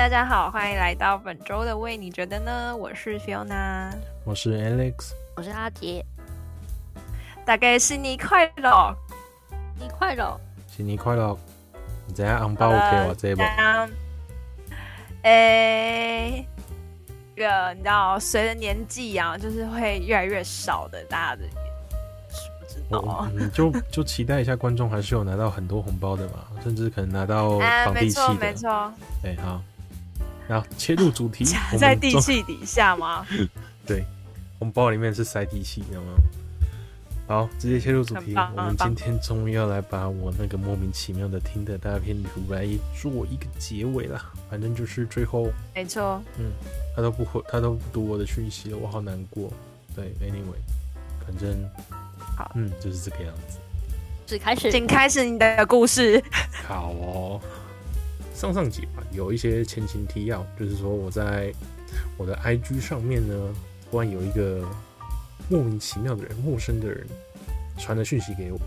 [0.00, 2.74] 嗨，大家好，欢迎来到本周的喂，你觉得呢？
[2.74, 3.90] 我是 Fiona，
[4.24, 6.02] 我是 Alex，我是阿杰。
[7.44, 8.96] 大概新年快乐，
[9.76, 11.38] 新年快乐，新年快乐！
[12.06, 12.76] 你怎样红包给
[13.10, 13.44] 我这一波？
[15.24, 16.46] 诶，
[17.36, 21.42] 这个你知道，随着年纪啊，就是会越来越少的，大家的。
[22.88, 28.34] 哦，你就 就期待一下，观众还是有拿到很多红包的嘛，甚至可能拿到房地契的。
[28.34, 28.92] 没错，没错。
[29.22, 29.62] 对，好，
[30.50, 31.44] 然后切入主题，
[31.78, 33.24] 在地气底下吗？
[33.86, 34.04] 对，
[34.58, 36.08] 我们包里面是塞地气，知道吗？
[37.28, 38.34] 好，直接切入主题。
[38.34, 42.66] 我们今天终于要来把我那个莫名其妙的听的大片图来
[43.00, 44.20] 做一个结尾了。
[44.50, 46.20] 反正就是最后，没错。
[46.36, 46.50] 嗯，
[46.96, 49.52] 他都不回，他都不读我的讯息了，我好难过。
[49.94, 50.58] 对，anyway，
[51.24, 51.64] 反正
[52.36, 52.50] 好。
[52.56, 53.58] 嗯，就是这个样子。
[54.26, 56.20] 只开始，请开始你的故事。
[56.66, 57.40] 好哦，
[58.40, 61.52] 上上集吧，有一些前情提要，就是说我在
[62.16, 63.54] 我的 IG 上面呢，
[63.90, 64.66] 突然有一个
[65.50, 67.06] 莫名其妙的人，陌生的人
[67.76, 68.58] 传了讯息给我，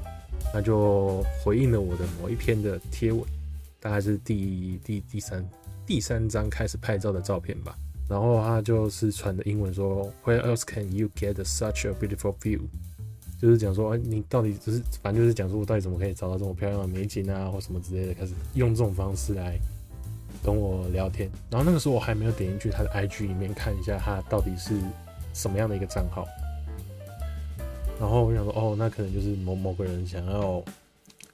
[0.54, 3.26] 那就回应了我的某一篇的贴文，
[3.80, 5.44] 大概是第第第三
[5.88, 7.76] 第三张开始拍照的照片吧。
[8.08, 12.60] 然后他就是传的英文说，Where else can you get such a beautiful view？
[13.44, 19.60] 就是讲说，哎，你到底就是，反正就是讲说，我到底怎么可以找到这么漂亮的美景啊，或什么之类的，开始用这种方式来
[20.42, 21.30] 跟我聊天。
[21.50, 24.80] 然后那个时候我还没有点进去他的 IG 里面看一下他到底是
[25.34, 26.26] 什么样的一个账号。
[28.00, 30.64] 然后我想说，哦，那可能就是某某个人想要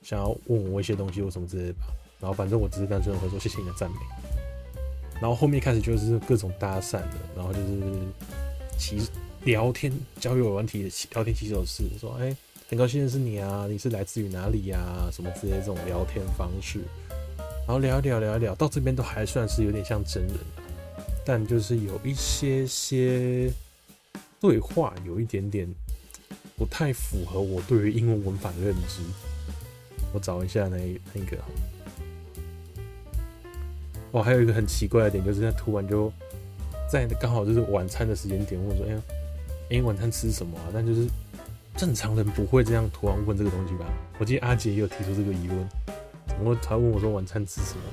[0.02, 1.94] 想要问我一些东西或什么之类的吧。
[2.20, 3.98] 然后反正我只是单纯的会说谢谢你的赞美。
[5.22, 7.68] 然后后面开始就是各种搭讪的，然后就是
[8.80, 9.00] 其。
[9.46, 12.36] 聊天交友软体的聊天起手式，说：“哎、
[12.70, 15.10] 很高兴认识你啊，你是来自于哪里呀、啊？
[15.12, 16.82] 什么之类这种聊天方式。”
[17.66, 20.36] 然后聊一聊聊一聊，到这边都还算是有点像真人，
[21.26, 23.52] 但就是有一些些
[24.42, 25.68] 对话有一点点
[26.58, 29.02] 不太符合我对于英文文法的认知。
[30.14, 30.78] 我找一下那
[31.14, 31.38] 那个，
[34.12, 36.12] 哦，还有一个很奇怪的点，就是他突然就
[36.92, 39.02] 在刚好就是晚餐的时间点问我说：“哎、欸。”
[39.70, 40.66] 哎、欸，晚餐吃什么啊？
[40.74, 41.08] 但就是
[41.78, 43.86] 正常人不会这样突然问这个东西吧？
[44.18, 45.58] 我记得阿杰也有提出这个疑问，
[46.28, 47.84] 然后他问我说晚餐吃什么？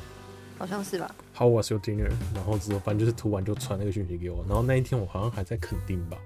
[0.59, 1.15] 好像是吧。
[1.35, 2.11] How was your dinner？
[2.35, 6.17] 然后之后反正就是突然就传那个讯息给我，然后那一天我好像还在垦丁吧。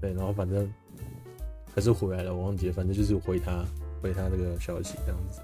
[0.00, 0.72] 对，然后反正
[1.74, 3.64] 还是回来了，我忘记了，反正就是回他
[4.00, 5.40] 回他这个消息这样子。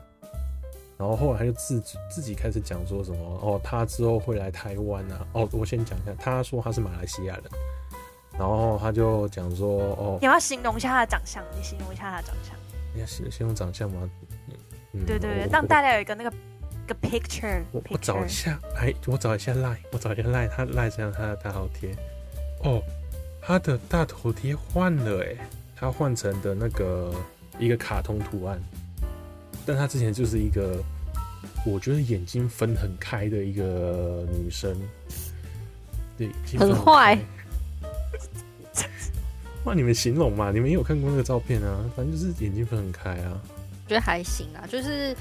[0.96, 5.26] 然后后来他就自己自己开始讲说什么哦，他之后会来台湾啊。
[5.32, 7.44] 哦，我先讲一下，他说他是马来西亚人。
[8.38, 12.54] 然后他就讲说：“哦，你要形容一下他的长相，你形容一下他的长相。
[12.94, 14.09] 你要形形容长相吗？
[14.93, 16.31] 嗯，对对对，让大家有一个那个
[16.87, 17.62] 个 picture。
[17.72, 21.91] 我我找一下，哎，我找一下 line，我找一下 line，他 line 上他的大头贴。
[22.62, 22.81] 哦，
[23.43, 25.37] 他的大头贴换了，哎，
[25.75, 27.12] 他换成的那个
[27.59, 28.60] 一个卡通图案，
[29.66, 30.81] 但他之前就是一个，
[31.66, 34.81] 我觉得眼睛分很开的一个女生，
[36.16, 37.19] 对，很坏。”
[39.64, 40.50] 那你们形容嘛？
[40.50, 41.84] 你们也有看过那个照片啊？
[41.96, 43.40] 反正就是眼睛分很开啊。
[43.84, 45.16] 我觉得还行啊，就是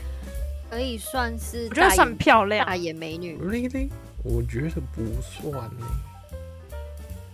[0.69, 3.37] 可以算是，我觉得算漂亮，大眼美女。
[3.37, 3.89] Really？
[4.23, 5.87] 我觉得不算呢。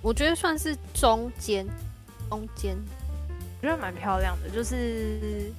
[0.02, 1.66] 我觉得算是中间，
[2.30, 2.76] 中间，
[3.62, 5.52] 我觉得蛮漂亮的，就是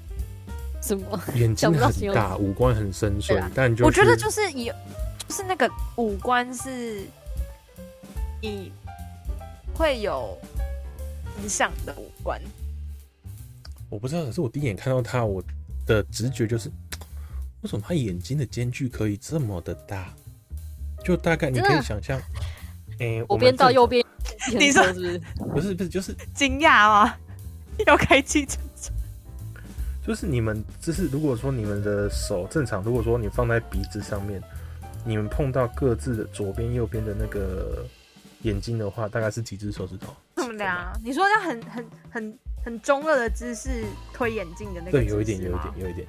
[0.82, 4.72] 什么眼睛很大，五官很深邃，啊、但就是、我觉得就是有，
[5.26, 7.04] 就是那个五官是，
[8.42, 8.70] 你
[9.74, 10.38] 会有。
[11.42, 12.40] 影响的五官，
[13.90, 14.24] 我不知道。
[14.24, 15.42] 可是我第一眼看到他，我
[15.84, 16.68] 的直觉就是，
[17.62, 20.14] 为什么他眼睛的间距可以这么的大？
[21.02, 22.16] 就大概你可以想象，
[23.00, 24.02] 哎，左边到右边，
[24.56, 25.18] 你说是不是？
[25.54, 27.18] 不是不是，就是惊讶啊？
[27.84, 28.92] 要开计程车？
[30.06, 34.40] 就是你们，就是如果说你们的手正常，如果说你放在鼻子上面，
[35.04, 37.84] 你们碰到各自的左边、右边的那个
[38.44, 40.14] 眼睛的话，大概是几只手指头？
[40.56, 46.06] 对啊，你说要很很很很中二的姿势推眼镜的那个，对，有一点，有一点，有一点。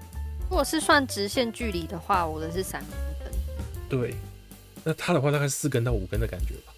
[0.50, 2.84] 如果是算直线距离的话，我的是三
[3.22, 3.32] 根。
[3.88, 4.14] 对，
[4.84, 6.74] 那他的话大概四根到五根的感觉吧。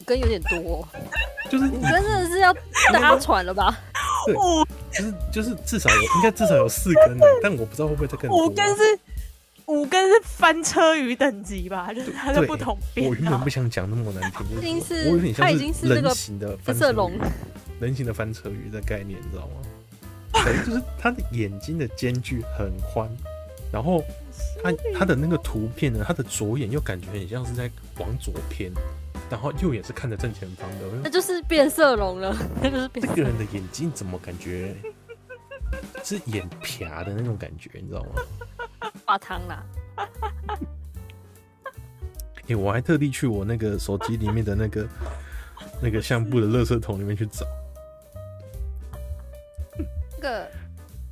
[0.00, 0.86] 五根有点多，
[1.50, 2.52] 就是你真的是要
[2.92, 3.78] 搭船了吧？
[4.26, 4.34] 对，
[4.90, 8.46] 就是就是至少有，应该至少有四根的，但我不知道会不会再更多。
[8.46, 8.98] 五根是。
[9.66, 13.08] 五根是翻车鱼等级吧，就是它的不同边。
[13.08, 17.12] 我原本不想讲那么难听，已经是我有点像是人形的翻车龙，
[17.80, 19.54] 人形的翻车鱼的概念，你知道吗？
[20.66, 23.08] 就是它的眼睛的间距很宽，
[23.72, 24.04] 然后
[24.62, 28.70] 他他的那个图片呢，他的左眼又感觉很像是在往左偏，
[29.30, 30.80] 然后右眼是看着正前方的。
[31.02, 33.16] 那就是变色龙了， 那就是变色龙。
[33.16, 34.74] 这个人的眼睛怎么感觉
[36.02, 38.22] 是眼撇的那种感觉，你知道吗？
[39.14, 39.64] 挂汤啦。
[39.96, 40.08] 哎、
[42.50, 44.88] 欸，我还特地去我那个手机里面的那个
[45.80, 47.46] 那个相簿的垃圾桶里面去找。
[50.18, 50.50] 那个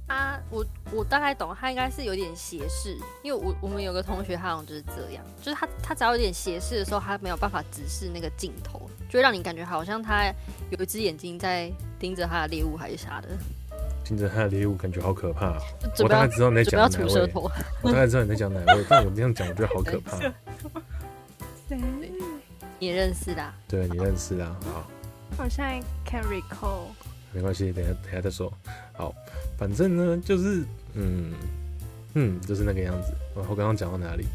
[0.09, 10.27] 他，我我大概懂，他应该是有点斜视，因为我我们有个同学，他好像就是这样，就是他他只要有点斜视的时候，他没有办法直视那个镜头，就会让你感觉好像他
[10.71, 11.71] 有一只眼睛在
[12.01, 13.29] 盯着他的猎物还是啥的。
[14.05, 15.57] 盯着他的猎物，感觉好可怕。
[15.99, 17.31] 我大概知道你在讲哪位，
[17.83, 20.19] 我大概知道你在讲哪位，但我这样讲，我觉得好可怕。
[22.79, 23.53] 你认识的？
[23.69, 24.45] 对，你认识的。
[24.45, 24.87] 好，
[25.39, 26.87] 我现在 can recall。
[27.33, 28.53] 没关系，等下等下再说。
[28.93, 29.15] 好，
[29.57, 30.65] 反正呢，就是
[30.95, 31.33] 嗯
[32.15, 33.15] 嗯，就是那个样子。
[33.35, 34.27] 我刚刚讲到哪里？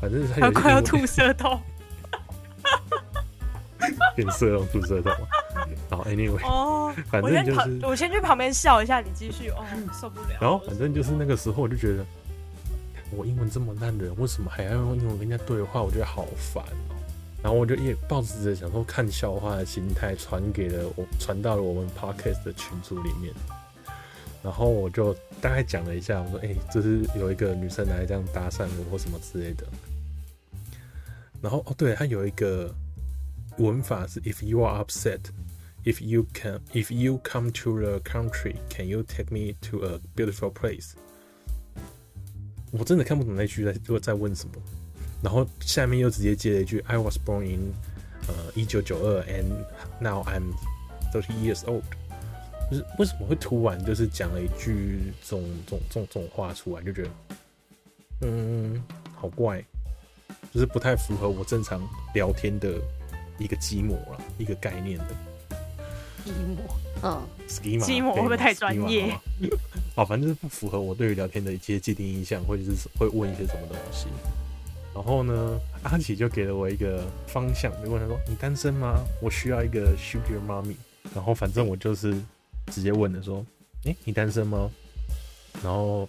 [0.00, 1.60] 反正他快要吐舌头，
[4.16, 5.10] 变色龙吐舌头。
[5.90, 9.48] 好，anyway，哦， 反正就是我先去旁边笑一下，你继续。
[9.50, 9.64] 哦，
[10.00, 10.38] 受不了。
[10.40, 12.04] 然后反正就是那个时候，我就觉得。
[13.10, 15.82] 我英文这么烂的人，为什么还要用英文跟人家对话？
[15.82, 16.94] 我觉得好烦哦。
[17.42, 23.32] 然后我就也抱着想说看笑话的心态传给了我，传到了我们 podcast 的群组里面。
[24.42, 29.66] 然后我就大概讲了一下，我说：“哎、欸，这是有一个女生来这样搭讪我或什么之类的。”
[31.40, 32.70] 然后哦，对，它有一个
[33.56, 35.20] 文法是：“If you are upset,
[35.88, 39.98] if you can, if you come to the country, can you take me to a
[40.14, 40.90] beautiful place？”
[42.70, 44.54] 我真的看不懂那句在在问什么，
[45.22, 47.72] 然后下面又直接接了一句 “I was born in
[48.26, 49.46] 呃一九九二 and
[49.98, 50.52] now I'm
[51.10, 51.82] thirty years old”，
[52.70, 57.10] 就是为什么会突然就是讲了一句这种这种这种这种话出来，就觉得
[58.20, 59.64] 嗯好怪，
[60.52, 61.80] 就是不太符合我正常
[62.14, 62.74] 聊天的
[63.38, 65.06] 一个基模了，一个概念的
[66.32, 69.18] 基模，嗯，会不会太专业？
[69.94, 74.06] 好，反正就是不符合我对于聊天的一些既定印象，或者是会问一些什么东西。
[74.94, 79.00] 然后呢，阿奇就给了我一个方向，就问他说：“你单身吗？
[79.22, 80.74] 我需要一个 Sugar Mommy。”
[81.14, 82.20] 然后反正我就是
[82.66, 83.44] 直接问的说
[83.84, 84.68] ：“诶、欸，你单身吗？”
[85.62, 86.08] 然后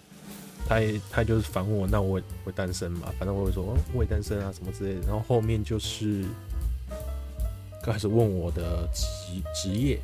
[0.66, 6.49] 他也他就是反问我：“那我我单身嘛？”反正我会说：“我也单身啊，什么之类的。”然后后面就是刚
[7.92, 9.06] 开始问我的职
[9.54, 9.98] 职业，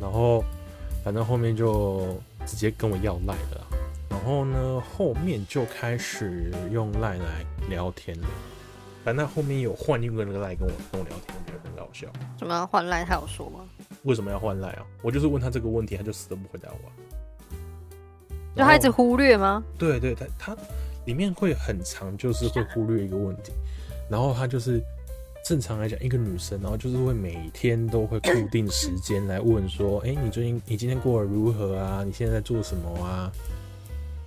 [0.00, 0.44] 然后
[1.04, 2.16] 反正后面就。
[2.46, 3.66] 直接跟我要赖了，
[4.08, 8.28] 然后呢，后面就开始用赖来聊天了。
[9.04, 12.06] 反正后面有换一个那个赖跟我跟我聊天，我觉得很搞笑。
[12.38, 13.04] 怎么要换赖？
[13.04, 13.64] 他有说吗？
[14.04, 14.86] 为什么要换赖啊？
[15.02, 17.56] 我就是问他这个问题，他就死都不回答我。
[18.54, 19.60] 就他一直忽略吗？
[19.76, 20.56] 对对，他他
[21.06, 23.50] 里面会很长，就是会忽略一个问题，
[24.08, 24.80] 然后他就是。
[25.46, 32.02] 正常来讲，一个女生，然后就是会每天都会固定时间来问说：“哎、你最近你今天过得如何啊？
[32.04, 33.30] 你现在在做什么啊？”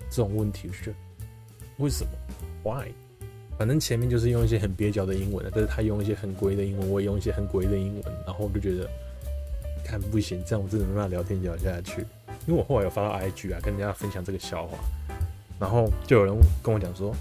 [0.10, 0.96] 这种问题，我就觉得
[1.80, 2.12] 为什么
[2.64, 2.94] ？Why？
[3.58, 8.90] 反正前面就是用一些很蹩脚的英文，但是他用一些很鬼的英文，我也用一些很鬼的英文，然后我就觉得
[9.84, 12.00] 看不行，这样我真的没办法聊天聊下去。
[12.48, 14.78] 因为我后来有发到 IG 啊，跟人家分享这个笑话，
[15.60, 16.34] 然后就有人
[16.64, 17.14] 跟我讲说：“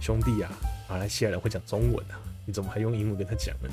[0.00, 0.50] 兄弟啊，
[0.88, 2.16] 马来西亚人会讲中文啊。”
[2.46, 3.68] 你怎么还用英文跟他讲呢？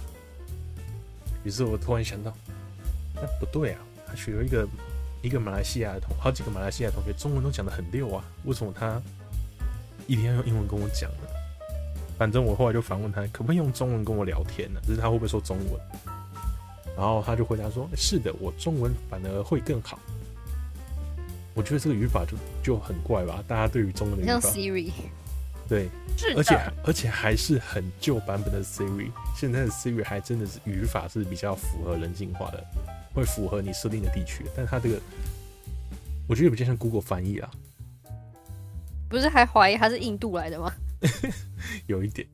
[1.45, 2.33] 于是我突然想到，
[3.15, 4.67] 那不对啊，他学了一个
[5.21, 9.01] 一个马来西亚的同，好几个马来西亚同学中文都讲得很溜啊，为什么他
[10.07, 11.27] 一定要用英文跟我讲呢？
[12.17, 14.79] 反正我后来就反问他，可不可以用中文跟我聊天呢？
[14.83, 15.79] 只是他会不会说中文？
[16.95, 19.99] 然后他就回答说：是的，我中文反而会更好。
[21.55, 24.39] 我觉得这个语法就就很怪吧，大家对于中文的语法。
[24.39, 24.91] 像 Siri。
[25.67, 25.89] 对，
[26.35, 32.63] 而且而且还是很旧版本的 Siri，现在的 Siri 还真的是语法是比较符合人性化的，
[33.13, 34.99] 会符合你设定的地区，但它这个
[36.27, 37.49] 我觉得比较像 Google 翻译啊。
[39.09, 40.73] 不是还怀疑它是印度来的吗？
[41.87, 42.27] 有一点，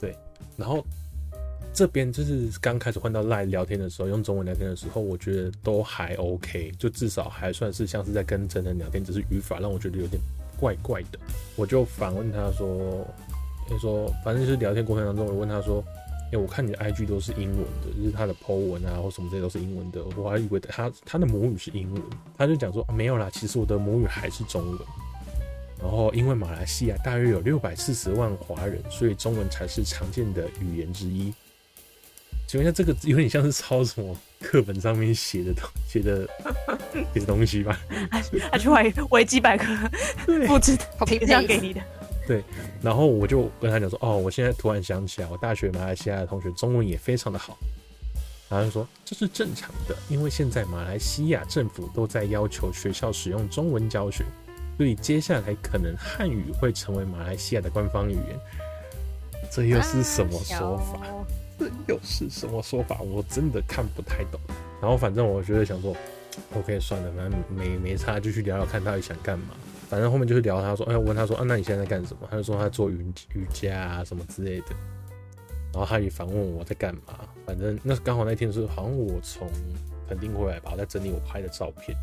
[0.00, 0.16] 对。
[0.56, 0.84] 然后
[1.72, 10.20] 这边就是刚开始换到 Line 聊天的时候，用中文聊天的时候，我觉得都还 OK，就至少还算是像是在跟真人聊天，只是语法让我觉得有点。
[10.60, 11.18] 怪怪的，
[11.56, 13.06] 我就反问他说
[13.66, 15.82] ：“他说，反正就是聊天过程当中，我问他说，
[16.32, 22.02] 哎，我看你的 IG 都是英文的，就是他的 po 文啊或什么这些都是英文的，我还以为他他的母语是英文，
[22.36, 24.78] 他就讲说没有啦，其实我的母语还是中文。
[25.80, 31.32] 然后因为马来西亚大约有六百四十万华人，所以中文才是常见的语言之一。
[32.50, 36.28] 请问一下，这个有点像是抄什么课本上面写的东写的
[37.14, 37.78] 写的东西吧。
[38.50, 39.66] 他去外维基百科
[40.48, 40.76] 复制
[41.06, 41.80] 贴上给你的。
[42.26, 42.42] 对，
[42.82, 47.56] 然后我就跟他讲说，哦，我现在突然想起来，我大学马来西亚的同学中文也非常的好。
[48.48, 54.24] 然后就说这是正常的，因为现在马来西亚政府都在要求学校使用中文教学，
[54.76, 58.40] 所以接下来可能汉语会成为马来西亚的官方语言。
[59.52, 61.00] 这又是什么说法？
[61.60, 63.02] 这又是什么说法？
[63.02, 64.40] 我真的看不太懂。
[64.80, 65.94] 然后反正我觉得想说
[66.56, 69.48] ，OK，算了，反正没没差，继续聊聊看到底想干嘛。
[69.90, 72.26] 反正后面就是聊，他说，哎，我问他说，啊，那你现在在干什么？
[72.30, 74.66] 他就说他做瑜瑜伽啊什么之类的。
[75.72, 79.48] 然后他也反问我在干嘛，反正那刚好那天是好像我从
[80.08, 81.96] 垦丁回来吧，我在整理我拍的照片，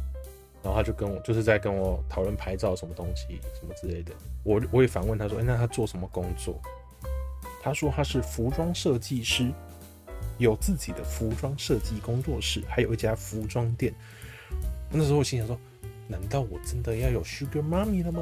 [0.62, 4.12] 然后他就跟我就是在跟我讨论拍照什么东西什么之类的，
[4.44, 6.62] 我我也反问他说，哎，那他做什么工作？
[7.62, 9.52] 他说他是服装设计师，
[10.38, 13.94] 有自己的服装设计工作室，还有一家服装店。
[14.92, 15.60] 那时候我心想说，
[16.08, 18.22] 难道我真的要有 Sugar Mommy 了吗？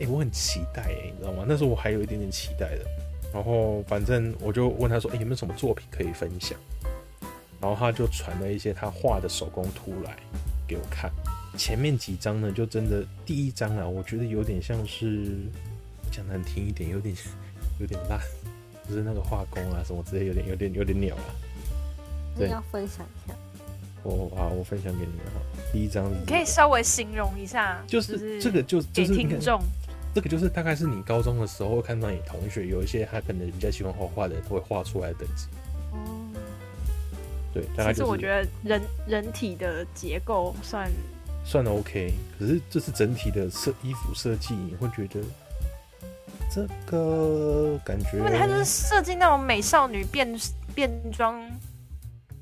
[0.00, 1.44] 哎，我很期待哎，你知道吗？
[1.48, 2.84] 那时候我还有一点点期待的。
[3.32, 6.58] 然后反正我就问他说：“哎，有没有什么作品可以分享？”
[7.60, 10.16] 然后他就传了一些他画的手工图来
[10.66, 11.10] 给我看。
[11.56, 15.38] 前面几张呢，就真的第一张啊，我觉得有点像是
[16.10, 17.14] 讲难听一点，有点
[17.78, 18.20] 有点烂，
[18.88, 21.24] 就是那个画工啊什么之类，有点有点有点鸟啊。
[22.36, 23.34] 对，要分享一下。
[24.02, 25.40] 我好，我分享给你们哈。
[25.72, 29.60] 第一张，你可以稍微形容一下，就是这个就就是听众。
[30.14, 35.46] 这个就是大概是你高中的时候会看到你同学有一些他可能比较喜欢画画的人会画出来的等级。
[35.92, 36.34] 哦、嗯，
[37.52, 37.94] 对，大概就是。
[37.94, 40.90] 其实我觉得人人体的结构算
[41.44, 45.20] 算 OK，可是这是整体的设衣服设计，你会觉得
[46.50, 50.28] 这个感觉，因为它就是设计那种美少女变
[50.74, 51.40] 变装，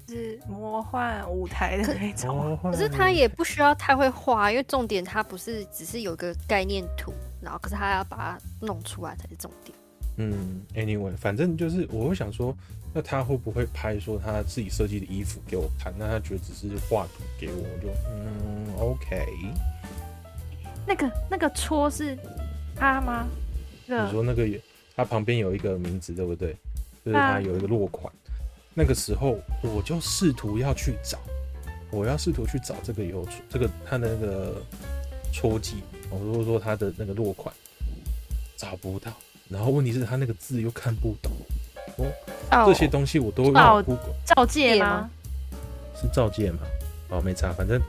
[0.09, 2.59] 是魔幻舞台的那种。
[2.63, 7.13] 可是他也不需要太会画，因为重点它不是只是有个概念图。
[7.41, 9.77] 然后，可是他要把它弄出来才是重点。
[10.17, 12.57] 嗯，Anyway，反正就是我会想说，
[12.95, 15.93] 那他会不会拍说他自己设计的衣服给我看？
[15.99, 19.27] 那他觉得只是画图给我，我就嗯，OK。
[20.87, 22.17] 那个那个戳是
[22.75, 23.27] 他吗？
[23.87, 24.59] 你说那个有，
[24.97, 26.57] 他旁边有一个名字，对不对？
[27.05, 28.13] 就是它有一个落款。
[28.73, 31.19] 那个时候我就试图要去找，
[31.91, 34.63] 我要试图去找这个有这个它的那个
[35.33, 35.83] 戳记。
[36.11, 37.55] 如果说它的那个落款
[38.57, 39.13] 找不到，
[39.49, 41.31] 然后问题是他那个字又看不懂，
[41.99, 42.07] 哦，
[42.51, 45.11] 哦这些东西我都用 Google 照借吗？
[46.01, 46.61] 是照借吗？
[47.11, 47.81] 哦，没差，反正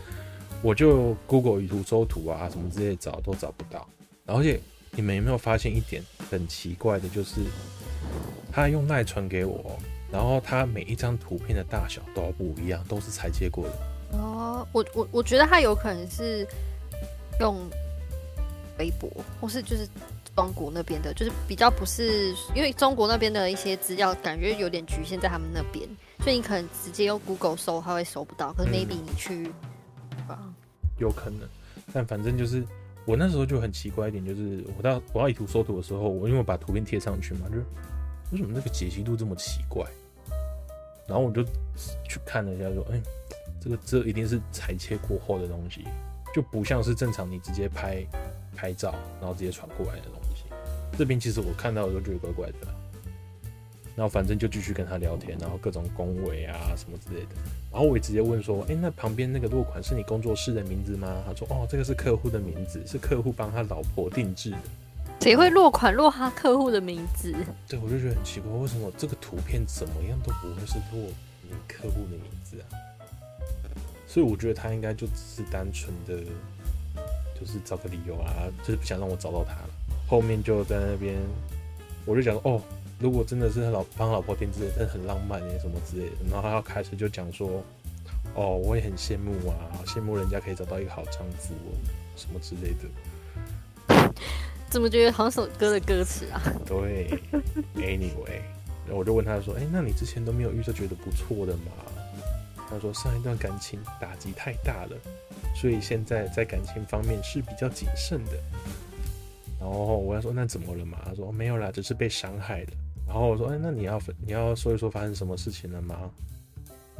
[0.61, 3.87] 我就 Google 以图搜图啊，什么之类找都找不到。
[4.25, 4.59] 而且
[4.95, 7.41] 你们有没有发现一点很奇怪的，就是
[8.51, 9.77] 他用赖传给我，
[10.11, 14.17] 然后他每一张图片的大小都不一样，都是裁切过的。
[14.17, 16.47] 哦，我我我觉得他有可能是
[17.39, 17.69] 用。
[18.77, 19.09] 微博，
[19.39, 19.87] 或是就是
[20.35, 25.87] 中国那边的，就是比较不是，因为中国那边的一些资料感觉有点局限在他们那边，
[26.19, 28.51] 所以你可能直接用 Google 搜，他会搜不到。
[28.51, 29.49] 可是 maybe 你去，
[30.27, 30.53] 嗯，
[30.97, 31.47] 有可能。
[31.93, 32.65] 但反正就是
[33.05, 37.65] 我那时候就很奇怪一点，就是我到我要以图搜图的时候，我因为我把图片贴上去嘛，就是
[38.31, 39.85] 为什么那个解析度这么奇怪？
[41.07, 41.43] 然后我就
[42.07, 43.01] 去看了一下，说，哎，
[43.61, 45.83] 这个这一定是裁切过后的东西，
[46.33, 48.05] 就不像是正常你直接拍。
[48.57, 50.45] 拍照，然后直接传过来的东西。
[50.97, 52.73] 这边其实我看到的时候就有怪怪的，
[53.95, 57.29] 然后反正就继续跟他聊天，然后各种恭维啊什么之类的。
[57.71, 64.57] 然后我也直接问说：“哎、那旁边那个落款是你工作室的名字吗？”他说：“哦，这个是客户的名字，是客户帮他老婆定制的。”
[65.21, 67.33] 谁会落款落他客户的名字？
[67.67, 71.09] 对，我就觉得很奇怪，为什么这个图片怎么样都不会是落
[71.43, 72.75] 你客户的名字啊？
[74.05, 76.23] 所以我觉得他应该就只是单纯的。
[77.37, 79.69] 就是找个理由啊，就是不想让我找到他了。
[80.07, 81.17] 后面就在那边，
[82.05, 82.61] 我就讲说，哦，
[82.99, 86.15] 如果真的是他老帮老婆定制的，真的很浪漫耶，什么之类的。
[86.31, 87.63] 然后他要开始就讲说，
[88.35, 91.73] 哦，我也很羡慕啊，羡慕人家可以找到一个好丈夫哦，
[92.15, 94.13] 什么之类的。
[94.69, 96.41] 怎么觉得好像首歌的歌词啊？
[96.65, 97.19] 对
[97.75, 98.41] ，Anyway，
[98.85, 101.71] 然后我就问他说，哎、欸，那你之前都没有遇到觉得不错的吗？
[102.69, 104.97] 他说上一段感情打击太大了。
[105.55, 108.31] 所以现在在感情方面是比较谨慎的。
[109.59, 110.99] 然后我要说，那怎么了嘛？
[111.05, 112.69] 他说没有啦，只是被伤害了。
[113.07, 116.11] 然后我说，哎，那你要你要说一说发生什么事情了吗？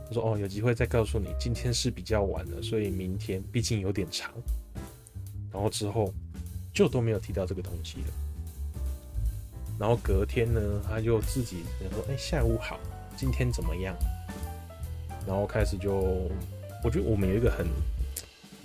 [0.07, 1.27] 他说哦，有机会再告诉你。
[1.39, 4.31] 今天是比较晚了，所以明天毕竟有点长。
[5.51, 6.13] 然后之后
[6.73, 8.07] 就都没有提到这个东西了。
[9.77, 12.79] 然后隔天呢，他就自己说，哎，下午好，
[13.17, 13.95] 今天怎么样？
[15.27, 16.29] 然后开始就，
[16.83, 17.67] 我觉得我们有一个很。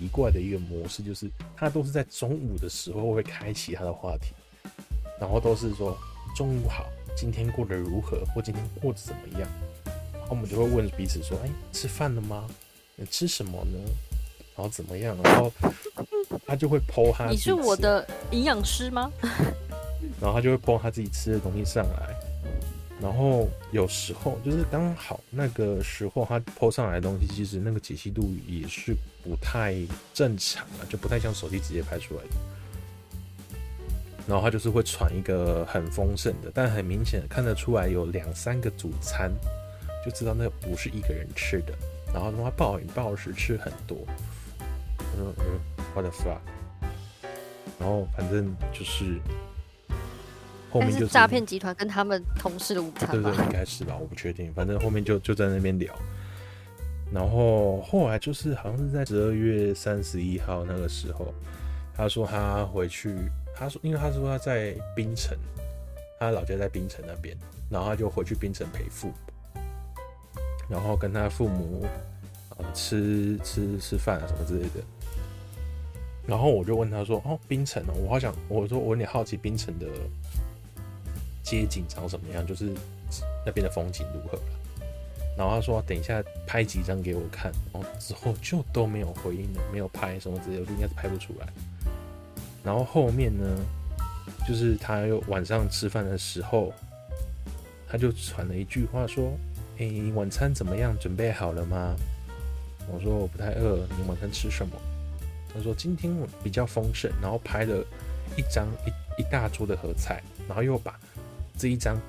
[0.01, 4.33] 奇怪的一个模式，就是他都是在中午的时候会开启他的话题，
[5.19, 5.95] 然后都是说
[6.35, 9.47] 中午好，今天过得如何，或今天过得怎么样，
[10.11, 12.47] 然后我们就会问彼此说，哎，吃饭了吗？
[12.95, 13.77] 你吃什么呢？
[14.55, 15.15] 然后怎么样？
[15.23, 15.53] 然后
[16.47, 19.11] 他就会 po 他，你是我的营养师吗？
[20.19, 22.15] 然后他就会 po 他自己吃的东西上来。
[23.01, 29.75] 然后有时候就是刚好那个时候他 po 上来的东西，其实那个解析度也是不太
[30.13, 32.29] 正常啊，就不太像手机直接拍出来的。
[34.27, 39.31] 然后他就是会传一个很丰盛的，但很明显看得出来有两三个主餐，
[40.05, 41.73] 就知道那不是一个人吃的。
[42.13, 43.97] 然后他妈暴饮暴食吃很多，
[45.17, 45.59] 嗯嗯
[45.95, 46.37] ，what the fuck？
[47.79, 49.19] 然后反正就是。
[50.71, 54.53] 后面就是诈骗集团跟他们同事的午餐，对对，应该是吧，我不确定。
[54.53, 55.93] 反正后面就就在那边聊，
[57.13, 61.33] 然后后来就是好像是在十二月三十一号那个时候，
[61.93, 63.13] 他说他回去，
[63.53, 65.37] 他说因为他说他在槟城，
[66.17, 67.37] 他老家在槟城那边，
[67.69, 69.61] 然后他就回去槟城陪父母，
[70.69, 71.85] 然后跟他父母
[72.57, 74.81] 呃吃吃吃饭啊什么之类的。
[76.25, 79.85] 然后我就问他说：“哦，槟城哦，我好想，我说我有点好奇槟城的。”
[81.43, 82.45] 街景长什么样？
[82.45, 82.73] 就是
[83.45, 84.39] 那边的风景如何？
[85.37, 91.47] 然后他说等一下拍几张给我看，然后之后就都没有回应了，没有拍什么之类的，应该是拍不出来。
[92.63, 93.45] 然后后面呢，
[94.47, 96.73] 就是他又晚上吃饭的时候，
[97.87, 99.31] 他就传了一句话说
[99.79, 100.95] ：“哎、晚餐怎么样？
[100.99, 101.95] 准备好了吗？”
[102.91, 104.75] 我说我不太饿，你晚餐吃什么？
[105.53, 107.83] 他说今天比较丰盛，然后拍了
[108.35, 110.99] 一张一一大桌的合菜，然后又把。
[111.57, 111.99] 这一张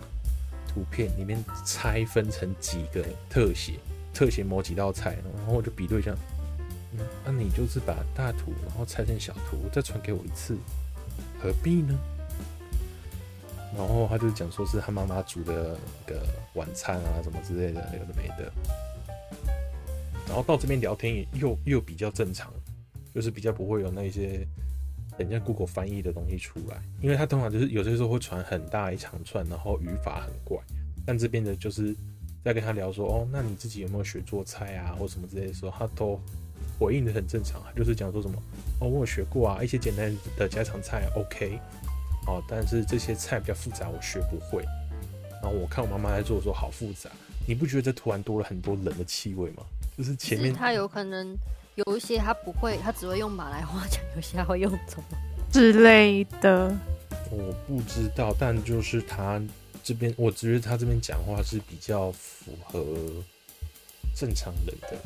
[0.66, 3.74] 图片里面拆分成几个特写，
[4.14, 6.14] 特写某几道菜，然后我就比对一下，
[6.92, 10.56] 嗯，那、你就是把大图然后拆成小图，再传给我一次，
[11.42, 11.98] 何必呢？
[13.76, 15.76] 然后他就讲说是他妈妈煮的
[16.06, 18.52] 那个晚餐啊，什么之类的，有的没的。
[20.26, 22.52] 然后到这边聊天也又又比较正常，
[23.14, 24.46] 就是比较不会有那些。
[25.18, 30.58] 人家 Google 翻译的东西出来，因为他通常就是有些时候会传很大一长串，然后语法很怪。
[31.04, 31.94] 但这边的就是
[32.44, 36.18] 在跟他聊说，哦，那你自己有没有学做菜啊，或什么之类的时候，他都
[36.78, 38.36] 回应的很正常，就是讲说什么，
[38.80, 41.58] 哦，我有学过啊，一些简单的家常菜，OK，
[42.26, 44.64] 哦，但是这些菜比较复杂，我学不会。
[45.42, 47.10] 然后我看我妈妈在做的时候好复杂，
[47.46, 49.64] 你不觉得这突然多了很多冷的气味吗？
[49.98, 51.36] 就是前面他有可能。
[51.76, 56.74] 有一些他不会，他只会用马来话讲； 有些他会用中文之类的。
[57.30, 59.40] 我不知道，但就是他
[59.82, 62.84] 这边，我觉得他这边讲话是比较符合
[64.14, 64.98] 正常人的。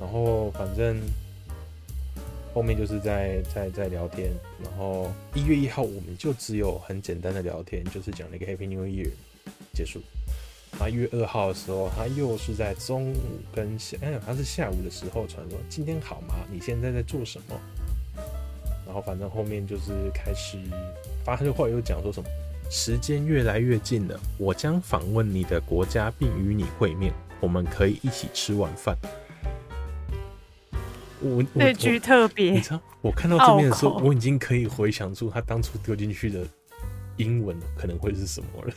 [0.00, 1.00] 然后反正
[2.52, 4.32] 后面就是在在在聊天，
[4.64, 9.10] 然后一月一号我们就只有很简单的聊天，就是讲了一个 Happy New Year
[9.72, 10.00] 结束。
[10.78, 13.16] 啊，一月二号的时候，他又是在中午
[13.52, 16.34] 跟下，哎，他是下午的时候传说今天好吗？
[16.50, 17.60] 你现在在做什么？
[18.86, 20.58] 然后反正后面就是开始
[21.24, 22.28] 发他就话又讲说什么，
[22.70, 28.96] 时间越来越近了，我将访问你的国家并与你会面，我们可以一起吃晚饭。
[31.20, 36.46] 我这句特别，你知道，我看到这边的时候，我已经可以回想出他当初丢进去的
[37.18, 38.72] 英文可能会是什么了。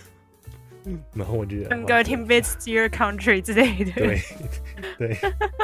[0.86, 3.92] 嗯，然后我就 I'm going to visit your country 之类的。
[3.96, 4.22] 对，
[4.98, 5.18] 对，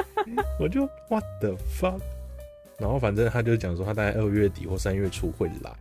[0.60, 2.00] 我就 What the fuck？
[2.78, 5.72] 然后反正他就讲说，他大概二月底或三月初会来，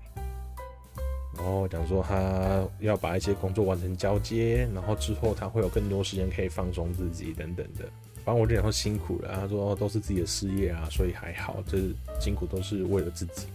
[1.36, 7.84] 然后讲说他要把一些工作完成交接，然后之后他会有更多时间可以放松自己等等的。
[8.24, 13.46] 反正我就讲说辛苦了，他说都是自己的事业啊，所以还好，就是辛苦都是为了自己。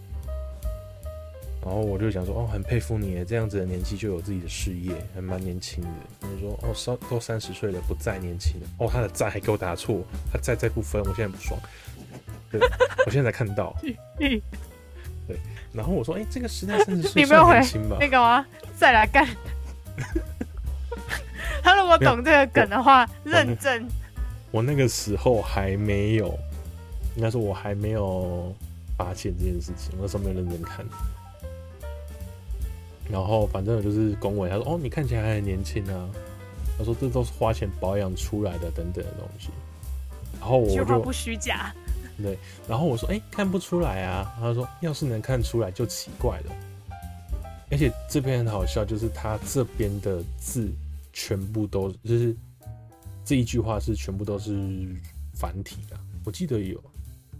[1.65, 5.89] 然后我就想说，哦，很佩服你，这样子的年纪就有自己的事业，还蛮年轻的。
[6.19, 8.67] 他说，哦，三都三十岁了，不再年轻了。
[8.79, 11.57] 哦，他的再还给我打错，他再再不分，我现在不爽。
[12.51, 12.59] 对，
[13.05, 13.73] 我现在才看到。
[14.19, 14.41] 对。
[15.71, 17.95] 然后我说，哎，这个时代三十岁算年轻吧？
[17.97, 18.45] 那个吗？
[18.77, 19.25] 再来干。
[21.63, 23.87] 他如果懂这个梗的话，认真。
[24.51, 26.37] 我那个时候还没有，
[27.15, 28.53] 应该说我还没有
[28.97, 30.85] 发现这件事情，我那时候没有认真看。
[33.13, 36.09] 然后反正就是恭维，他说：“哦，你看起来还很年轻啊。”
[36.75, 39.49] 他说：“这都是花钱保养出来的，等等的东西。”
[40.41, 41.71] 然后我就不虚假。
[42.17, 42.35] 对，
[42.67, 46.55] 然后我说：“哎，看不出来啊。”他说：“要是能看出来就奇怪了。”
[47.69, 50.67] 而且这边很好笑，就是他这边的字
[51.11, 52.35] 全部都就是
[53.23, 54.51] 这一句话是全部都是
[55.35, 55.95] 繁体的，
[56.25, 56.83] 我记得有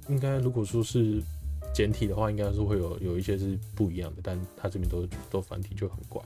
[0.08, 1.20] 应该如果说是
[1.74, 6.22] 简体的话，应该是会有有一些是不一样的，但他这边都都繁体就很怪。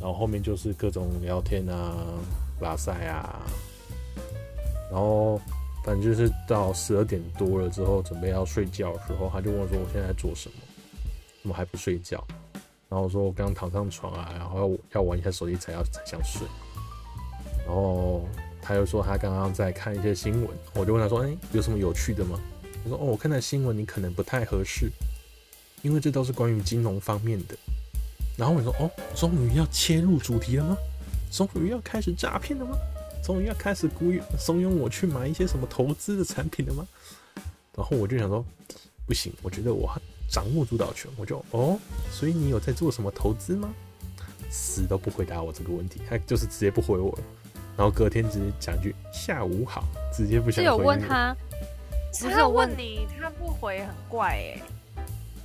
[0.00, 1.94] 然后后面就是各种聊天啊、
[2.60, 3.40] 拉赛啊，
[4.90, 5.40] 然后
[5.84, 10.54] 反正就是到十二点多了之后，准备要睡觉的时候，他就问我说：“我现在在做什么？
[11.40, 12.26] 怎么还不睡觉？”
[12.90, 16.46] 然后我说：“我刚躺上床啊，然后要要玩一下手机才要才想睡。”
[17.64, 18.26] 然后
[18.60, 22.38] 他又说他刚刚在看一些新闻，我就问他说：“哎，有什么有趣的吗？”
[22.82, 24.90] 他说：“哦，我看的新闻你可能不太合适，
[25.82, 27.56] 因为这都是关于金融方面的。”
[28.36, 30.76] 然后我说：“哦，终于要切入主题了吗？
[31.30, 32.76] 终于要开始诈骗了吗？
[33.24, 36.86] 终于要开始鼓励怂恿我去买一些什么投资的产品了吗？”
[37.76, 38.44] 然后我就想说
[39.06, 39.90] ：“不行，我觉得我
[40.28, 41.78] 掌握主导权。”我就：“哦，
[42.10, 43.72] 所以你有在做什么投资吗？”
[44.50, 47.18] 死都不回答我这个问题，他就是直接不回我了。
[47.74, 49.82] 然后隔天直接讲一句“下午好”，
[50.14, 50.62] 直接不想回。
[50.62, 51.34] 是有问他，
[52.12, 54.62] 只是问你，他不回很怪哎、欸。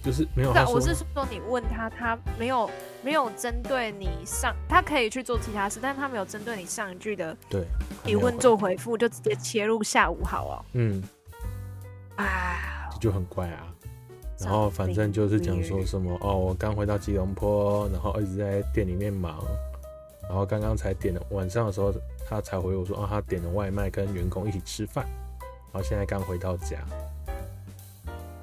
[0.03, 2.69] 就是没有，我是说你问他，他没有
[3.03, 7.65] 没有针对你上，他可以去做其他事，但是他没有针对你上一句的对
[8.03, 10.65] 提问做回复，就直接切入下午好哦。
[10.73, 11.03] 嗯，
[12.15, 13.67] 啊，这就很怪啊。
[14.39, 19.43] 然后反正就是讲说什么哦，我刚回到吉隆坡，然后一直在店里面忙，
[20.30, 21.93] 然后刚刚才点了晚上的时候。
[22.30, 25.26] 他才回我说，啊，他点了外卖，跟员工一起吃饭，然
[25.77, 26.83] 然后现在刚回到家，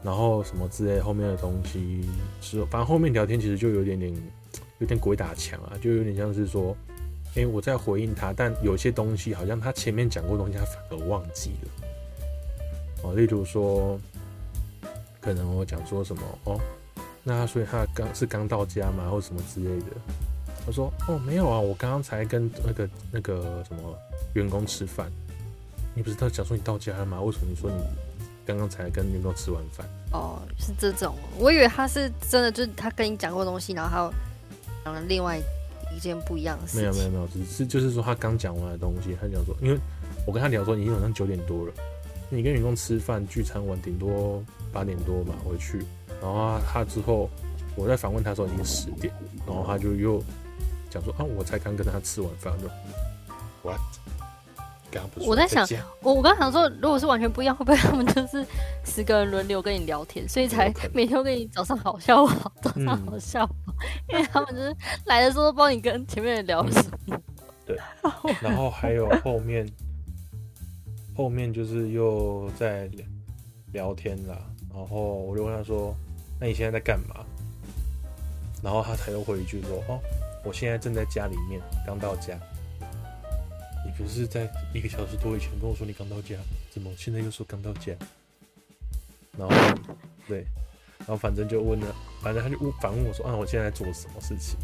[0.05, 2.09] 然后什么之类后面的东西，
[2.40, 4.14] 是反正后面聊天其实就有点点，
[4.79, 6.77] 有点鬼打墙啊，就有点像是说，
[7.35, 11.70] 哎、我在回应他，但有些东西好像他前面讲过东西，他反而忘记了，
[13.03, 13.99] 哦，例如说，
[15.20, 16.61] 可能我讲说什么，哦，
[17.25, 19.87] 那所以他刚是刚到家吗，或什么之类的。
[20.64, 23.99] 他说：“哦，没有啊，我刚刚才跟那个那个什么
[24.35, 25.11] 员工吃饭。
[25.95, 27.21] 你不是他讲说你到家了吗？
[27.21, 27.77] 为什么你说你
[28.45, 29.87] 刚刚才跟女朋友吃完饭？
[30.13, 31.15] 哦，是这种。
[31.39, 34.11] 我以为他是真的，就是他跟你讲过东西，然后他
[34.85, 35.39] 讲了另外
[35.95, 36.83] 一件不一样的事情。
[36.83, 39.79] 没有没有没有，只是就是说他刚讲完的东西，他讲说，因为
[40.27, 41.73] 我跟他聊说，已经晚上九点多了，
[42.29, 45.79] 你跟员工吃饭聚餐完，顶多八点多吧回去。
[46.21, 47.31] 然后他，他之后
[47.77, 49.13] 我在访问他的时候已经十点，
[49.47, 50.23] 然后他就又。”
[50.91, 52.69] 讲说啊，我才刚跟他吃完饭就
[53.65, 53.81] ，what？
[54.95, 55.67] 刚刚不是我在想，
[56.01, 58.47] 我我刚想说，如果是完全不一样，会不会他们就是
[58.85, 63.49] 十个人轮流跟你聊天，所以才每天都跟你早上好笑话， 早上好笑
[64.09, 64.75] 因为他们就是
[65.07, 67.23] 来的时候都帮你跟前面人聊什么、嗯。
[67.67, 67.77] 对，
[68.41, 69.69] 然后还有后面，
[71.17, 72.89] 后面就是又在
[73.73, 74.39] 聊天啦，
[74.73, 75.93] 然后我就问他说，
[76.41, 77.25] 那你现在在干嘛？
[78.63, 79.99] 然后他才又回一句说，哦。
[80.47, 82.39] 我现在正在家里面，刚到家。
[83.97, 86.37] 不是在一个小时多以前跟我说你刚到家，
[86.71, 87.93] 怎么现在又说刚到家？
[89.39, 89.55] 然后，
[90.29, 90.45] 对，
[90.99, 94.57] 然后反正就问了，反正他就反问我说啊，我现在在做什么事情？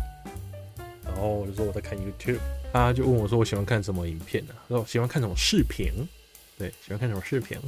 [1.04, 2.38] 然后我就说我在看 YouTube，
[2.72, 4.54] 他就问我说我喜欢看什么影片呢？
[4.54, 4.68] 啊？
[4.68, 5.92] 说喜欢看什么视频？
[6.58, 7.58] 对，喜欢看什么视频？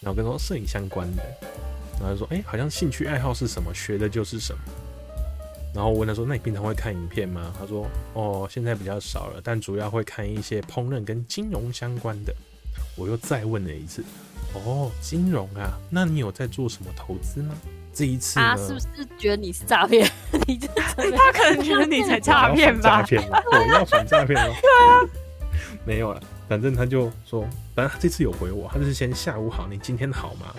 [0.00, 1.22] 然后跟他说摄影相关的，
[2.00, 4.62] 然后就说哎，好像兴趣爱好是什么，学的就是什么。
[5.74, 12.34] 然后我问他说：“那你平常会看影片吗？”他说：“哦，现在比较少了，但主要会看一些烹饪跟金融相关的。”
[12.94, 14.04] 我又再问了一次
[14.52, 15.72] ：“哦，金融啊？
[15.88, 17.54] 那你有在做什么投资吗？”
[17.94, 18.86] 这一次他是不是
[19.18, 20.10] 觉得你是诈骗？
[20.46, 22.82] 你就他可能觉得你才诈骗吧？
[22.82, 23.38] 诈骗吗？
[23.50, 24.54] 我要反诈骗吗？
[24.60, 25.00] 对啊，
[25.86, 26.22] 没有了。
[26.48, 27.42] 反正他就说，
[27.74, 30.54] 反正他这次有回我，他就是先下午好，你今天好吗？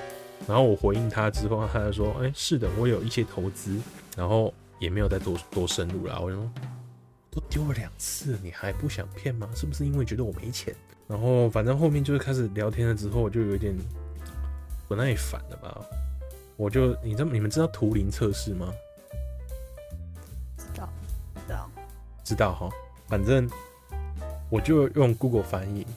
[0.47, 3.79] 然后我回应他之后，他就说：“哎，是的，我有一些投资。”
[4.17, 4.51] 然后。
[4.83, 6.19] 也没有再多多深入了。
[6.19, 6.51] 我说
[7.31, 9.49] 都丢了两次，你还不想骗吗？
[9.55, 10.75] 是不是因为觉得我没钱？
[11.07, 13.73] 然后反正后面就是开始聊天了之后，我就有点
[14.89, 15.81] 不耐烦了吧。
[16.57, 18.73] 我就你知道你们知道图灵测试吗？
[20.57, 20.89] 知道，
[21.33, 21.71] 知道，
[22.23, 22.69] 知道哈。
[23.07, 23.49] 反正
[24.49, 25.87] 我就用 Google 翻译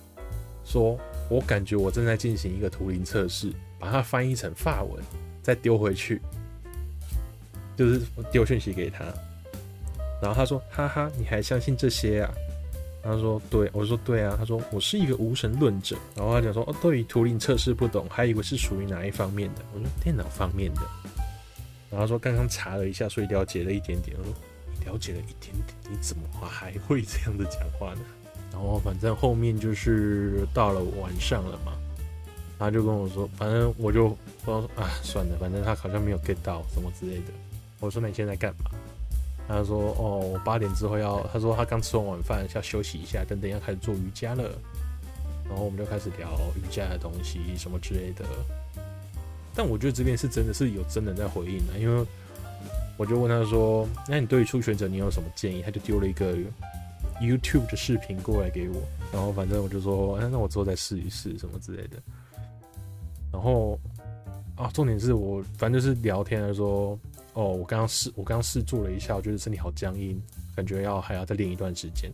[0.65, 0.97] 说，
[1.29, 5.03] 我感觉我正在进行一个图灵测试，把它翻译成法文，
[5.43, 6.23] 再丢回去。
[7.77, 8.01] 就是
[8.33, 9.05] 丢讯息给他，
[10.23, 12.33] 然后他说：“哈哈，你还相信这些啊？”
[13.05, 20.81] 他说：“对。”我说：“对啊。”他说：“我是一个无神论者。”然后他讲说：“哦，对于图灵测试不懂，还以为是属于哪一方面的？”我说：“电脑方面的。”
[21.89, 24.33] 然后他说：“刚刚查了一下，所以了解了一点点。”我说
[24.73, 28.01] ：“你了解了一点点，你怎么还会这样子讲话呢？”
[28.51, 31.73] 然后反正后面就是到了晚上了嘛，
[32.59, 37.33] 他就跟我说：“反正我就说啊，算了，反正他好像没有 get 到什么之类的。”
[37.81, 38.71] 我说：“那你现在干嘛？”
[39.49, 41.25] 他说：“哦，我八点之后要……
[41.33, 44.43] 他说他刚吃完晚饭，要休息一下，等等要开始做瑜伽了。”
[45.49, 48.25] 然后我们就开始聊瑜伽的东西什么之类的。
[49.55, 52.05] 但我觉得这边是真的是有真人在回应的，因为
[52.97, 56.35] 我就问他说：“那你对于初学者你有什么建议？”他就丢了一个
[57.21, 61.97] YouTube 的视频过来给我，然后反正我就说：“哎，那我之后再试一试什么之类的。”
[63.33, 63.79] 然后
[64.57, 66.99] 啊，重点是我反正就是聊天的时候，
[67.37, 70.21] 哦，我刚刚试我刚刚试做了一下，我觉得身体好僵硬，
[70.55, 72.11] 感觉要还要再练一段时间。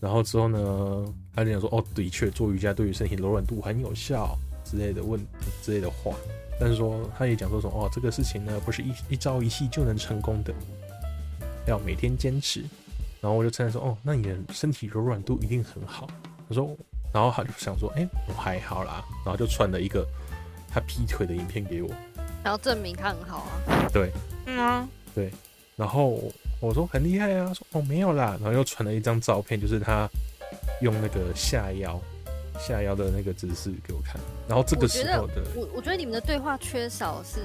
[0.00, 5.18] 然后之后呢，他就讲说：“哦，的确，做瑜伽对于身体柔软度很有效。”之类的问
[5.62, 6.14] 之类的话，
[6.60, 10.52] 但是说他也讲说什么哦，这个事情呢不是一一朝一夕就能成功的，
[11.66, 12.60] 要每天坚持。
[13.20, 16.06] 然后我就称赞说哦，那你的身体柔软度一定很好。
[16.48, 16.76] 他说，
[17.12, 19.04] 然后他就想说，哎、我还好啦。
[19.24, 20.06] 然后就传了一个
[20.68, 21.88] 他劈腿的影片给我，
[22.42, 23.88] 然后证明他很好啊。
[23.92, 24.10] 对，
[24.46, 25.30] 嗯啊，对。
[25.76, 26.20] 然后
[26.60, 28.36] 我说很厉害啊，说哦没有啦。
[28.40, 30.08] 然后又传了一张照片，就是他
[30.80, 32.00] 用那个下腰。
[32.60, 37.38] 下腰的那个姿势给我看，然后这个时候的我，我我觉得你们的对话缺少是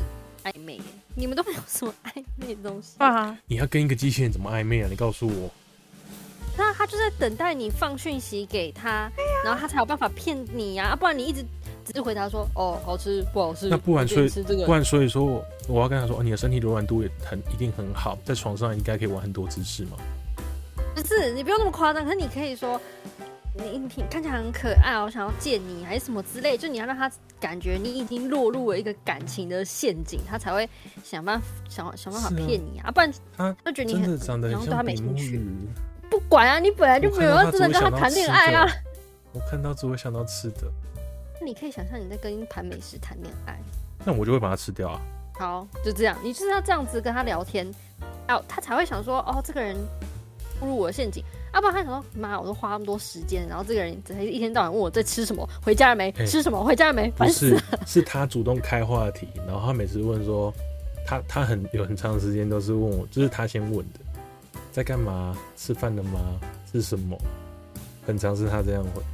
[0.44, 0.82] 暧昧，
[1.14, 3.38] 你们都没有什么暧昧的东西啊！
[3.46, 4.88] 你要跟一个机器人怎么暧昧啊？
[4.90, 5.52] 你告诉我。
[6.58, 9.08] 那他就在等待你放讯息给他，
[9.46, 11.46] 然后他才有办法骗你呀、啊，不然你一直
[11.86, 19.98] 只是回答说哦好吃不好吃，那不然所以吃这个，不然所以说我我要跟他说哦，你的身体柔软度也很一定很好，在床上应该可以玩很多姿势吗？
[20.96, 22.80] 不是，你不用那么夸张，可是你可以说。
[23.56, 27.08] 你你看起来很可爱哦，我想要见你还是什么之类，就你要让他
[27.40, 30.68] 感觉你已经落入了一个感情的陷阱，他才会
[31.04, 35.40] 想办法想想办法骗你啊，啊，不然他会觉得你很长得很像然后对他没兴趣。
[36.10, 38.68] 不管啊，你本来就没有要真的跟他谈恋爱啊。
[39.34, 40.62] 我看到只会想到吃的。
[41.44, 43.60] 那你可以想象你在跟一盘美食谈恋爱，
[44.06, 45.02] 那我就会把它吃掉啊。
[45.34, 47.70] 好，就这样，你就是要这样子跟他聊天，
[48.30, 49.76] 哦，他才会想说，哦，这个人
[50.58, 51.22] 步入我的陷阱。
[51.52, 56.10] 要、啊、不然他想说，妈，我都花那么多时间，然后这个人只一天到晚问我在吃什么，回家了没？
[56.12, 56.64] 欸、吃什么？
[56.64, 57.12] 回家了没？
[57.12, 57.62] 烦死了。
[57.82, 60.50] 是，是他主动开话题，然后他每次问说，
[61.06, 64.00] 他他很有很长时间都是问我，就是他先问的，
[64.72, 65.38] 在干嘛？
[65.58, 66.22] 吃饭了吗？
[66.72, 67.18] 是什么？
[68.08, 69.06] 很常是他这样问，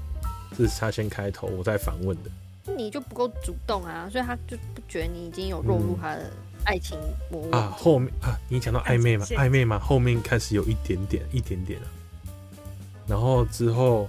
[0.58, 2.30] 这是他先开头，我再反问的。
[2.78, 6.30] 你就不够主动啊，所以他就不觉得你已经有落入他的
[6.66, 6.98] 爱情
[7.32, 7.74] 魔啊。
[7.76, 9.26] 后面啊，你讲到暧昧嘛？
[9.26, 9.80] 暧昧嘛？
[9.80, 11.88] 后面开始有一点点，一点点啊。
[13.08, 14.08] 然后之后，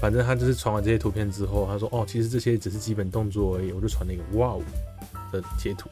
[0.00, 4.60] 反正他就是传完这些图片之后，他说：“哦，其实这些只是基本动作而已。”我就传了一个“哇哦”
[5.30, 5.88] 的截图，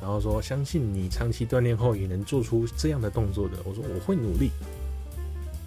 [0.00, 4.50] 然后说：“相信你长期锻炼后也能做出这样的动作的。”我说：“我会努力。”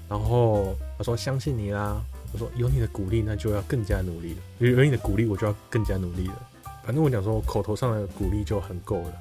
[0.10, 4.40] 然后他说：“相信你啦。”我说：“有你的鼓励，那就要更加努力了。
[4.60, 6.50] 有有你的鼓励，我就要更加努力了。
[6.84, 9.14] 反正我讲说，口头上的鼓励就很够了。”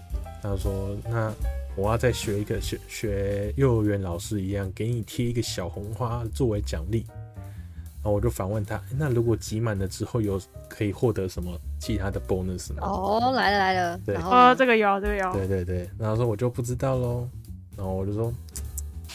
[0.42, 1.32] 他说：“那。”
[1.74, 7.02] 我要再学一个学学幼儿园老师一样，给你贴一个小红花作为奖励。
[7.08, 12.82] 然后我就反问他：那如果集满了之后有可以获得什么其他的 bonus 吗？
[12.82, 13.98] 哦，来了来了。
[14.04, 15.32] 对，哦，这个有，这个有。
[15.32, 15.88] 对对对。
[15.98, 17.26] 然后说我就不知道喽。
[17.74, 18.30] 然后我就说：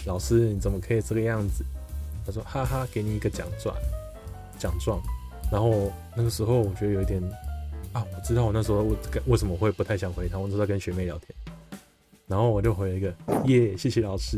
[0.08, 1.64] 老师你怎么可以这个样子？
[2.28, 3.74] 他说：哈哈，给你一个奖状，
[4.60, 5.00] 奖状。
[5.50, 7.24] 然后那个时候我觉得有一点
[7.94, 11.30] 啊，我知道我那时候为为什么会不太想回他，我都在跟学妹聊天。
[12.28, 13.14] 然后我就回了一个
[13.46, 14.38] 耶，谢谢老师。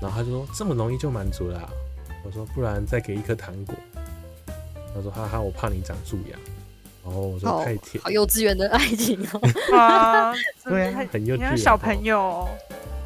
[0.00, 1.70] 然后他就说这么容易就满足啦啊。
[2.24, 3.76] 我说不然再给一颗糖果。
[4.92, 6.36] 他说哈哈，我怕你长蛀牙。
[7.04, 9.40] 然后我说太甜，好幼稚园的爱情哦。
[9.78, 12.48] 啊，对啊，很幼稚园，小朋友。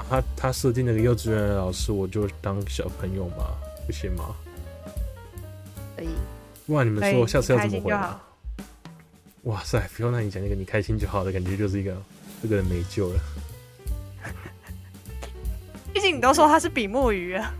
[0.08, 3.46] 他他设定那个幼稚园的老师，我就当小朋友嘛，
[3.86, 4.34] 不行吗？
[5.96, 6.08] 可以。
[6.66, 8.20] 不然你们说下次要怎么回答？
[9.44, 11.96] 哇塞，不用那你讲那个你开心就好的感觉，就是一个
[12.42, 13.20] 这个人没救了。
[15.94, 17.54] 毕竟你都说他是比目鱼啊，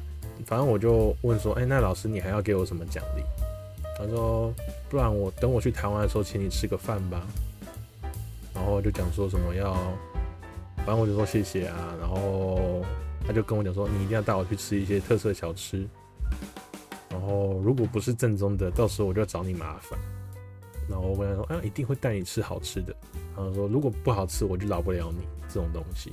[0.45, 3.23] 反正我就问说，哎、欸，那老师你还要给我什么奖励？
[3.97, 4.53] 他说，
[4.91, 7.25] 不然我等我去台湾的时候请你吃个饭吧。
[8.53, 9.73] 然后就讲说什么要，
[10.79, 11.95] 反正我就说谢谢啊。
[12.01, 12.85] 然后
[13.25, 15.87] 他就跟我讲说，你一定要带我去吃一些特色小吃。
[17.19, 19.99] 然后如果不是正宗的，到时候我就要找你麻烦。
[20.87, 22.95] 然后我跟他说，啊，一定会带你吃好吃的。
[23.35, 26.13] 然后说如果不好吃，我就饶不了你这种东西。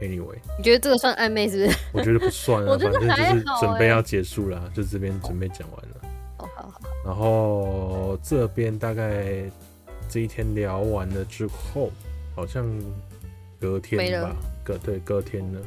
[0.00, 1.78] Anyway，你觉得这个算暧昧是不是？
[1.92, 6.00] 我觉得不算啊，我 反正就是准备要结束了，就这边准备讲完了。
[6.38, 6.80] 哦，好好。
[7.04, 9.42] 然后这边大概
[10.08, 11.90] 这一天聊完了之后，
[12.34, 12.66] 好像
[13.60, 15.60] 隔天吧，隔对隔天了。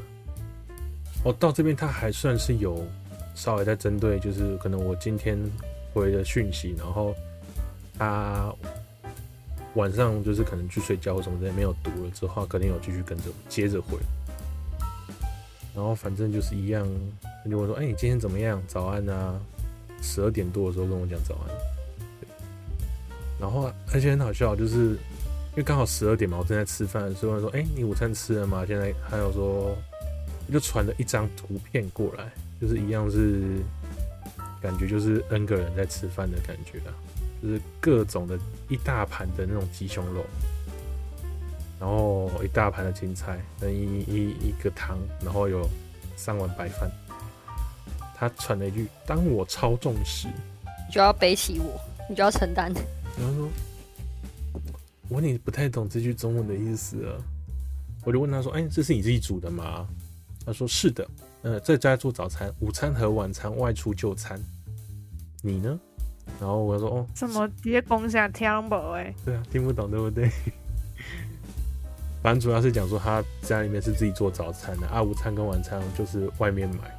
[1.24, 2.84] 哦，到这边他还算是有
[3.34, 5.38] 稍微在针对，就是可能我今天
[5.92, 7.14] 回的讯息，然后
[7.98, 8.54] 他
[9.74, 13.96] 晚上就是可能去睡觉或什么之类没有读了之后，肯定有继续跟着接着回。
[15.74, 16.86] 然后反正就是一样，
[17.42, 18.62] 他就问说：“哎、你今天怎么样？
[18.66, 19.40] 早安啊。”
[20.04, 21.54] 十二点多的时候跟我讲早安。
[23.40, 29.74] 然后而且很好笑，就是因为刚好十二点嘛，我正在吃饭，所以我说：“哎、你午餐吃了吗？”现在还有说，
[30.52, 32.30] 就传了一张图片过来，
[32.62, 33.58] 就是一样是
[34.60, 36.94] 感觉就是 N 个人在吃饭的感觉啊，
[37.42, 40.24] 就是各种的一大盘的那种鸡胸肉，
[41.80, 45.68] 然后一大盘的青菜跟一一一个汤，然后有
[46.16, 46.88] 三碗白饭。
[48.14, 50.28] 他传了一句：“当我超重时，
[50.86, 52.72] 你就要背起我，你就要承担。
[53.18, 53.48] ”然后说
[55.10, 57.18] ：“我问你不太懂这句中文的意思啊。”
[58.06, 59.88] 我就问他说：“哎，这是你自己煮的吗？”
[60.46, 61.04] 他说：“是的。”
[61.42, 64.40] 呃，在家做早餐、午餐和晚餐外出就餐。
[65.42, 65.78] 你呢？
[66.40, 68.76] 然后我说：“哦，怎么别共享听不？
[68.92, 70.30] 哎，对啊，听不懂对不对？
[72.22, 76.96] 反正主要是讲说他家里面是自己做早餐的啊，午餐跟晚餐就是外面买。”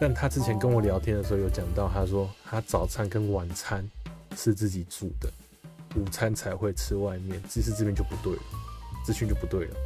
[0.00, 3.86] 但他之前跟我聊天的时候有讲到，他说他早餐跟晚餐
[4.34, 5.30] 是自己煮的，
[5.94, 7.40] 午餐才会吃外面。
[7.48, 8.42] 其实这边就不对了，
[9.04, 9.76] 资讯就不对了。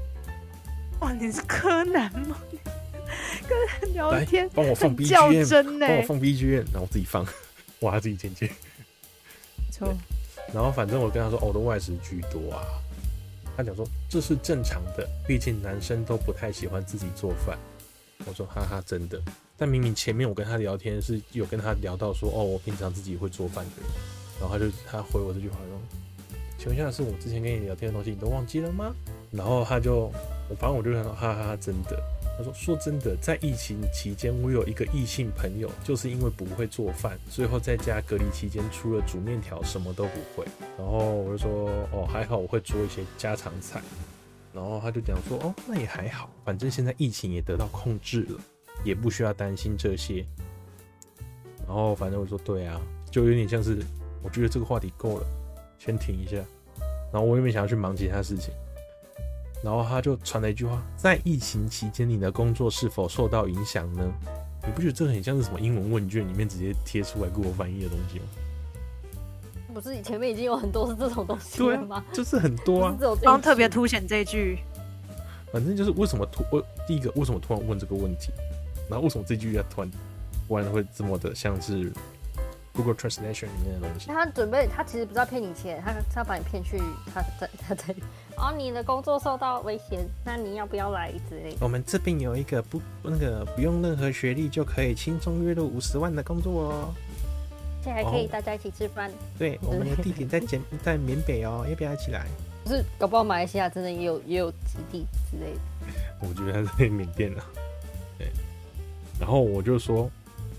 [1.01, 2.37] 哇，你是柯南吗？
[3.49, 7.27] 跟人聊天，帮我放 BGM，帮我放 BGM，然后我自己放，
[7.81, 8.51] 我还自己剪接。
[9.71, 9.95] 错。
[10.55, 12.63] 然后反正我跟他说，我的外食居多啊。
[13.57, 17.59] 他讲说这是正常的，毕竟男生都不太喜欢自己做饭。
[18.27, 19.21] 我说哈哈，真的。
[19.57, 23.83] 但明明前面我跟他聊天是有跟他聊到说，哦，我平常自己会做饭的，
[24.39, 25.81] 然后他就他回我这句话说，
[26.59, 28.95] 请问一下，是我之前跟你聊天的东西你都忘记了吗？
[29.31, 30.13] 然后他就，
[30.51, 31.99] 我反正我就想哈哈，真的。
[32.37, 40.47] 他说，说真的，在疫情期间，我有一个异性朋友，就是因为不会做饭，最后在家隔离期间，除了煮面条什么都不会。
[40.79, 43.81] 然后我就说，哦，还好我会做一些家常菜。
[44.53, 48.41] 然后他就讲说，哦，那也还好，反正现在疫情也得到控制了。
[48.85, 50.23] 也不需要担心这些，
[51.67, 52.79] 然后反正我说对啊，
[53.11, 53.79] 就有点像是
[54.23, 55.27] 我觉得这个话题够了，
[55.79, 56.37] 先停一下，
[57.11, 58.53] 然后我也没想要去忙其他事情，
[59.63, 64.03] 然后他就传了一句话：在疫情期间，你的工作是否受到影响呢？
[64.65, 68.25] 你不觉得这很像是什么英文问卷里面直接贴出来给我翻译的东西吗？
[69.73, 72.05] 不是，你前面已经有很多是这种东西了吗？
[72.11, 74.59] 对，就是很多啊，刚特别凸显这句，
[75.53, 78.33] 反正就是为什么突我第一个为什么突然问这个问题？
[78.89, 79.91] 然后为什么这句要突然，
[80.49, 81.93] 突然会这么的像是
[82.77, 84.09] Google Translation 里面的东西？
[84.09, 86.79] 他准备，他其实不是要骗你钱，他他把你骗去
[87.13, 87.95] 他在他在
[88.37, 91.57] 哦，你的工作受到威胁，那你要不要来之类的？
[91.61, 96.95] 我们这边有一个不那个不用任何学历就可以轻松月入五十万的工作哦，
[97.83, 99.11] 这还可以大家一起吃饭。
[99.39, 102.27] 对，我们的地点在柬在缅北哦，要不要一起来？
[102.63, 105.61] 不是，搞不好马来西亚真的也有也有基地之类的。
[106.21, 107.43] 我觉得他是在缅甸呢。
[109.19, 110.11] 然后我就说，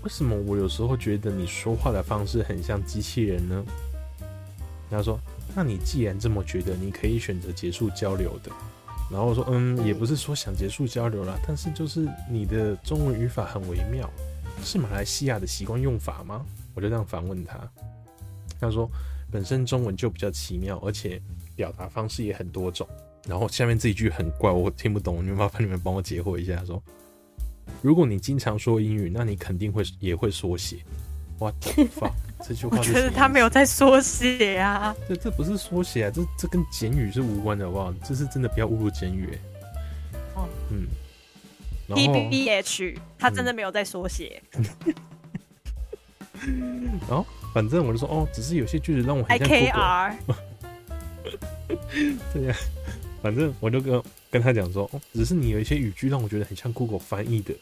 [0.08, 3.62] 为什么我有时候觉得你说话的方式很像机器人呢？
[4.90, 5.20] 他说，
[5.54, 8.50] 那你既然这么觉得，你可以选择结束交流的。
[9.10, 14.08] 然后我说，嗯，也不是说想结束交流啦，但是就是你的中文语法很微妙，
[14.64, 16.42] 是马来西亚的习惯用法吗？
[16.74, 17.60] 我就这样反问他。
[18.58, 18.90] 他说，
[19.30, 21.20] 本身中文就比较奇妙，而且
[21.54, 22.88] 表达方式也很多种。
[23.26, 26.82] 然后下面这一句很怪，我听不懂，你们麻烦你们帮我解惑一下，说。
[27.82, 30.78] 如果你经常说英语，那你肯定会也会缩写。
[31.38, 32.12] What the fuck？
[32.46, 34.94] 这句话是，我觉得他没有在缩写啊。
[35.08, 37.94] 这这不是缩写啊，这这跟简语是无关的，好不好？
[38.04, 39.38] 这是真的不要侮辱简语。
[40.34, 40.86] 哦，嗯。
[41.94, 44.42] P B B H，他真的没有在缩写。
[47.08, 50.18] 然后反正我就说，哦，只是有些句子让我很像 I K R。
[52.34, 52.54] 对呀。
[53.22, 57.54] 反正我就跟跟他讲说，哦，只是你有一些语句让我觉得很像 Google 翻译的，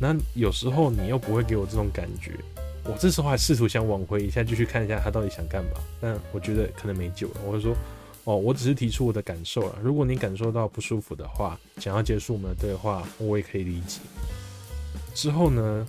[0.00, 2.32] 那有时候你又不会给我这种感觉，
[2.84, 5.70] 我这时候还试图想挽回一下，继续看一下他到底想干嘛，
[6.00, 7.40] 但我觉得可能没救了。
[7.46, 7.76] 我就说，
[8.24, 14.00] 哦，我只是提出我的感受了，如果你感受到不舒服的话，想要结束我们的对话，我也可以理解。
[15.14, 15.86] 之后呢，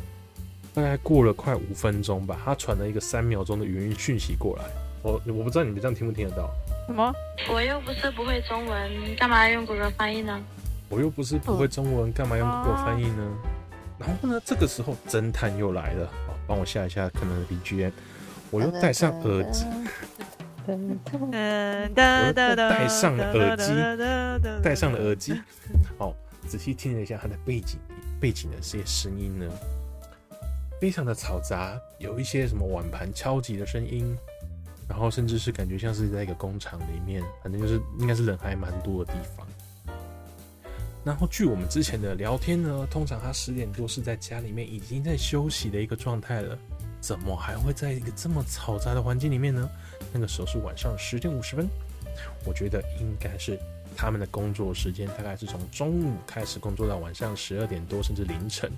[0.74, 4.64] 大概过了快五分钟吧，他传了一个三秒钟的语音讯息过来，
[5.02, 6.50] 我我不知道你们这样听不听得到。
[6.88, 7.14] 什么？
[7.50, 10.40] 我又不是不会中文，干嘛要用 Google 翻译呢？
[10.90, 13.38] 我又不是不会中文，干嘛用 Google 翻译呢？
[14.00, 16.10] 然后呢，这个时候侦探又来了，
[16.48, 17.92] 帮我下一下可能的 BGM，
[18.52, 19.66] 我又戴上耳机，
[20.66, 20.96] 我又
[21.94, 23.74] 戴上了耳机，
[24.64, 25.42] 戴上了耳机，
[25.98, 26.14] 好，
[26.48, 27.80] 仔细听了一下它的背景，
[28.20, 29.46] 背景的这些声音呢，
[30.80, 34.16] 非常的嘈杂，有一些什么碗盘敲击的声音。
[34.88, 39.48] 然后甚至是感觉像是在一个工厂里面，反正就是应该是人还蛮多的地方。
[41.04, 46.58] 然后据我们之前的聊天呢，通常他十点多是在家里面已经在休息的一个状态了。
[47.00, 49.70] 怎么还会在一个这么嘈杂的环境里面呢？
[50.12, 51.70] 那个时候是晚上十点五十分，
[52.44, 53.58] 我觉得应该是
[53.96, 58.70] 他们的工作时间，大概是从中午开始工作到晚上十二点多，甚至凌晨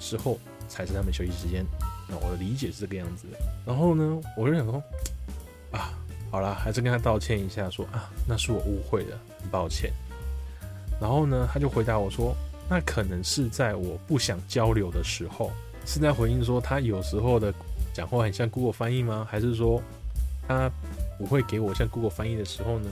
[0.00, 0.38] 之后
[0.68, 1.64] 才是他们休息时间。
[2.08, 3.26] 那我的理解是这个样子。
[3.66, 4.82] 然后呢，我就想说，
[5.72, 5.92] 啊，
[6.30, 9.92] 好了，还是跟他道歉一下，说啊，那是我误会了，很抱歉。
[11.00, 12.34] 然后呢，他就回答我说，
[12.68, 15.50] 那可能是在我不想交流的时候。
[15.86, 17.52] 是在回应说他有时候的
[17.92, 19.28] 讲话很像 Google 翻译吗？
[19.30, 19.82] 还是说
[20.48, 20.70] 他
[21.18, 22.88] 不会给我像 Google 翻译的时候呢？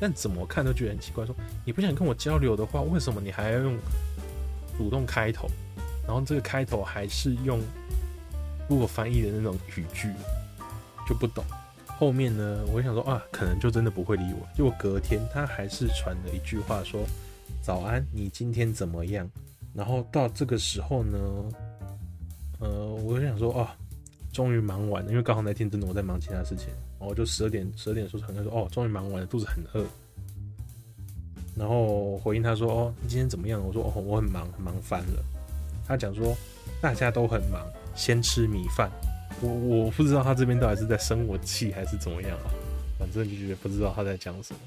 [0.00, 1.24] 但怎么看都觉得很奇怪。
[1.24, 1.32] 说
[1.64, 3.76] 你不想跟我交流的话，为什么你还要用
[4.76, 5.48] 主动开头？
[6.04, 7.60] 然后这个开头还是用
[8.68, 10.12] 如果翻译的那种语句，
[11.08, 11.44] 就不懂。
[11.86, 14.46] 后面呢，我想说啊，可能就真的不会理我。
[14.56, 17.04] 结果隔天他还是传了一句话说
[17.62, 19.30] ：“早安，你今天怎么样？”
[19.74, 21.18] 然后到这个时候呢。
[22.60, 23.68] 呃，我就想说，哦，
[24.32, 29.84] 终于忙完了，因为刚好那天真的我在忙其他事情，然后就十二点十二点的时候传他说，哦，终于忙完了，肚子很饿。
[31.54, 33.60] 然后回应他说，哦，你今天怎么样？
[33.62, 35.22] 我说，哦，我很忙，很忙翻了。
[35.86, 36.34] 他讲说，
[36.80, 37.60] 大家都很忙，
[37.94, 38.90] 先吃米饭。
[39.40, 42.50] 我我不知道他这边到底是在生我气还是怎么样啊，
[42.98, 44.60] 反正就觉得不知道他在讲什么。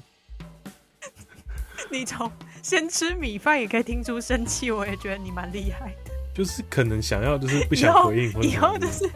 [1.90, 2.30] 你从
[2.62, 6.12] 先吃米饭也可以听出生气，我也觉得你蛮厉害的。
[6.34, 9.10] 就是可能想要，就是不想回应，或者以后就是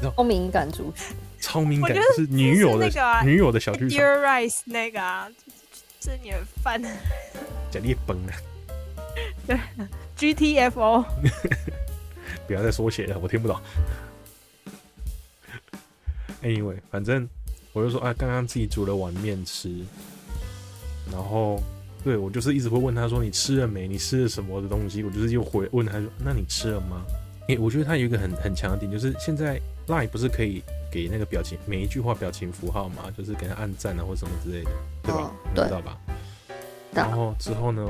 [0.00, 0.92] 超敏感主
[1.40, 2.88] 超敏感，就是女友的
[3.24, 3.98] 女友的小剧场。
[3.98, 5.28] Dear Rice 那个啊，
[6.00, 6.80] 吃你的饭，
[7.70, 8.32] 假裂崩了。
[9.46, 9.58] 对
[10.16, 11.04] ，GTFO，
[12.46, 13.56] 不要再缩写了，我听不懂。
[16.42, 17.28] Anyway，反正
[17.72, 19.84] 我就说啊，刚刚自己煮了碗面吃，
[21.10, 21.62] 然后。
[22.04, 23.88] 对，我就是一直会问他说，你吃了没？
[23.88, 25.02] 你吃了什么的东西？
[25.02, 27.02] 我就是又回问他说，那你吃了吗？
[27.48, 34.70] 诶，我觉得他有一个很很强的点，就是现在 Line 不是可以给那个表情，每一句话表情符号嘛，就是给他按赞啊或什么之类的，
[35.02, 35.22] 对吧？
[35.22, 35.98] 哦、你知道吧？
[36.92, 37.82] 然后之后呢，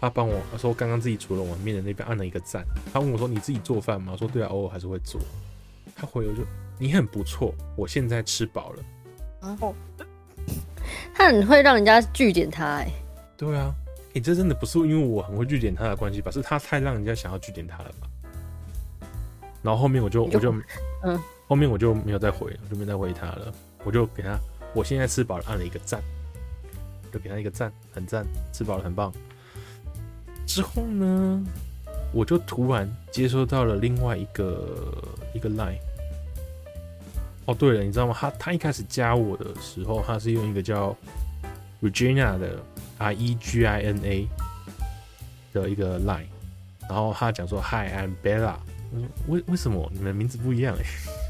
[0.00, 4.12] 他帮我他说刚刚自己煮了碗面的那边按了一个赞，他问我说，你自己做饭吗？
[4.12, 5.20] 我说对啊，偶尔还是会做。
[5.96, 6.42] 他回我就
[6.78, 8.84] 你很不错，我现在吃饱了。
[9.40, 9.74] 然后，
[11.14, 12.90] 他很会让人家拒点他哎。
[13.36, 13.74] 对啊，
[14.12, 16.30] 你、欸、这真的不是因为我很会拒点他的关系吧？
[16.30, 18.08] 是他太让人家想要拒点他了吧？
[19.62, 20.54] 然后后面我就，我就
[21.02, 23.52] 嗯，后面我就没有再回了，我就没再回他了。
[23.84, 24.38] 我就给他，
[24.74, 26.00] 我现在吃饱了，按了一个赞，
[27.12, 29.12] 就给他一个赞，很赞，吃饱了，很棒。
[30.48, 31.44] 之后呢，
[32.12, 34.66] 我就突然接收到了另外一个
[35.34, 35.78] 一个 line。
[37.44, 38.16] 哦，对了，你知道吗？
[38.18, 40.96] 他他一开始加我的时候，他是用一个叫
[41.80, 42.58] Regina 的。
[43.00, 44.28] R E G I N A
[45.52, 46.26] 的一个 line，
[46.88, 48.54] 然后他讲说 Hi I'm Bella，
[49.28, 50.84] 为为什么你们名字不一样哎？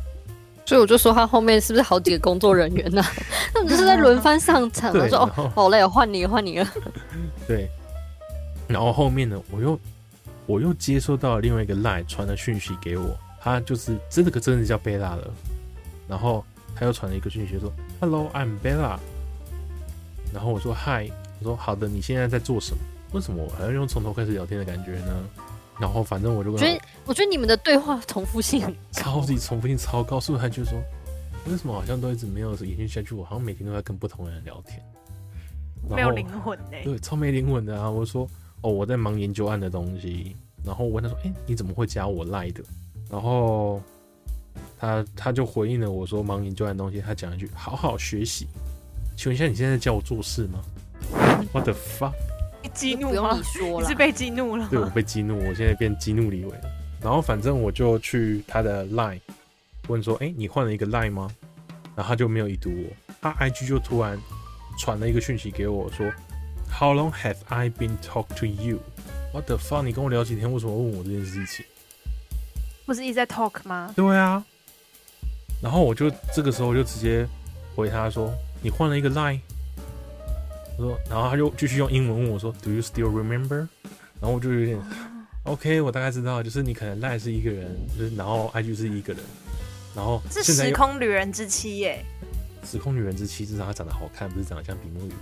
[0.65, 3.13] 所以我就说他后面是不是好几个工作人员呢、啊？
[3.53, 4.95] 他们就是在轮番上场。
[4.95, 6.67] 他说哦，好累，换你换你了。
[7.47, 7.69] 对，
[8.69, 9.81] 然后后面呢，我又
[10.47, 15.31] 我又接收到了另外一个 line 传的讯息给我，他就是真的可真的叫 Bella 了。
[16.07, 16.45] 然后
[16.77, 18.99] 他又传了一个讯息说 Hello I'm Bella，
[20.33, 21.11] 然后我说 Hi。
[21.41, 22.83] 我说好的，你现在在做什么？
[23.13, 25.15] 为什么我还要用从头开始聊天的感觉呢？
[25.79, 30.19] 然后反正我就觉得，我觉得你们的对话重复性，超级重复性超高。
[30.19, 30.77] 是不是他就说，
[31.47, 33.15] 为什么好像都一直没有延续下去？
[33.15, 34.83] 我好像每天都在跟不同人聊天，
[35.89, 36.77] 没有灵魂呢？
[36.83, 37.89] 对，超没灵魂的啊！
[37.89, 38.29] 我说
[38.63, 40.37] 哦，我在忙研究案的东西。
[40.65, 42.63] 然后我问他说，哎，你怎么会加我赖的？
[43.11, 43.81] 然后
[44.79, 47.01] 他他就回应了我说，忙研究案的东西。
[47.01, 48.47] 他讲一句，好好学习。
[49.17, 50.61] 请问一下，你现在在叫我做事吗
[51.53, 52.13] ？What the fuck？
[52.63, 53.41] 被激怒吗？
[53.61, 54.69] 你，你 是被激怒了？
[54.69, 56.71] 对，我被激怒，我现在变激怒李伟了。
[57.01, 59.21] 然后反正我就去他的 line
[59.87, 61.31] 问说：“哎、欸，你换了一个 line 吗？”
[61.95, 64.19] 然后他就没有已读我，他 IG 就突然
[64.77, 66.05] 传了一个讯息给我说
[66.71, 69.83] ：“How long have I been talk to you？”What the fuck？
[69.83, 70.53] 你跟我聊几天？
[70.53, 71.65] 为什么问我这件事情？
[72.87, 73.93] 不是一直在 talk 吗？
[73.95, 74.45] 对啊。
[75.63, 77.27] 然后我就这个时候就直接
[77.75, 79.41] 回他说：“你换了一个 line。”
[80.79, 83.67] 说，然后他就继续用英文问我说：“Do you still remember？”
[84.21, 84.81] 然后我就有点
[85.45, 89.23] ，OK，我大概知道，就是你可能 lie 是一个人，就是然后 IG 是一个人，
[89.95, 92.05] 然后是时空旅人之妻耶。
[92.65, 95.13] 时空旅人之妻至少她长得好看，不是长得像比目鱼。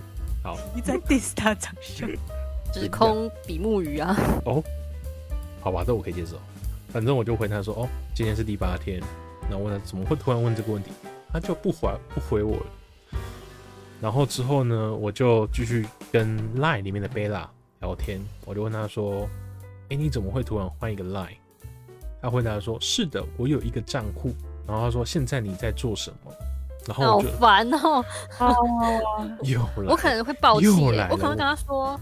[0.47, 2.09] 好，你在 diss 他长相？
[2.73, 4.15] 时空比目鱼啊？
[4.45, 4.63] 哦，
[5.59, 6.39] 好吧，这我可以接受。
[6.87, 9.01] 反正我就回他说：“哦，今天是第八天。”
[9.51, 10.91] 然后问他怎么会突然问这个问题，
[11.33, 12.65] 他就不回不回我了。
[13.99, 17.49] 然后之后呢，我就继续跟 Line 里面的贝拉
[17.81, 18.17] 聊天。
[18.45, 19.27] 我就问他说
[19.91, 21.35] ：“哎，你怎么会突然换一个 Line？”
[22.21, 24.33] 他回答说：“是的，我有一个账户。”
[24.65, 26.31] 然后他说：“现在你在做什么？”
[26.87, 28.05] 然后好烦哦、
[28.39, 28.55] 哦，
[29.43, 31.99] 又来，我可能会暴气耶、又来了我可能会跟他说：“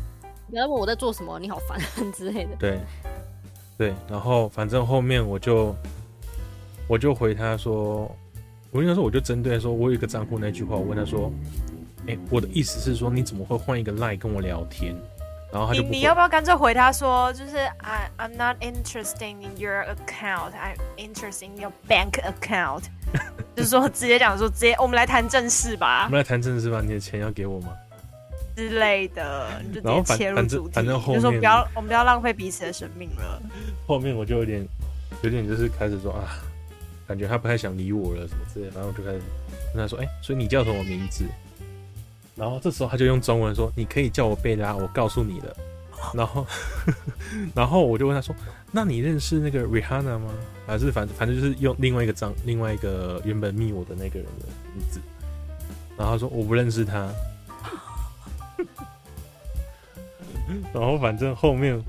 [0.47, 1.79] 你要问我在做什么，你好烦
[2.13, 2.55] 之类的。
[2.59, 2.79] 对
[3.77, 5.75] 对，然后反正后面我就
[6.87, 8.09] 我就回他说，
[8.71, 11.31] 我跟他说，我就针对说我有一个账户那句话，我问他说
[12.07, 14.95] ：“哎，我的意思是说，你怎么会换一个 line 跟我聊天？”
[15.55, 22.83] 然后他就你你要不要干脆回他说，就是 I I'm not interested in your account, I'm interested in your bank account，
[23.55, 27.69] 就是说直接讲说直接我们来谈正事吧我们来谈正事吧，你的钱要给我吗？
[28.53, 33.41] 之类的，你就直接切入反正主题，反正后就说不要我们不要浪费彼此的生命了。
[33.87, 34.67] 后面我就有点
[35.21, 36.35] 有点就是开始说啊，
[37.07, 39.21] 感觉他不太想理我了什么之类的，然后我就开始
[39.73, 41.23] 跟他说：“哎，所以你叫什么名字？”
[42.35, 45.55] 然后这时候他就用中文说：“你可以叫我贝拉，我告诉你了。”
[46.13, 46.45] 然后，
[47.55, 48.35] 然后我就问他说
[48.71, 50.31] ：“那你认识那个 Rihanna 吗？
[50.67, 54.99] 还是反反正就是用另外一个账，另外一个原本密我的那个人的名字？”
[55.97, 57.09] 然后他说：“我不认识他。
[60.73, 61.81] ”然后反正后面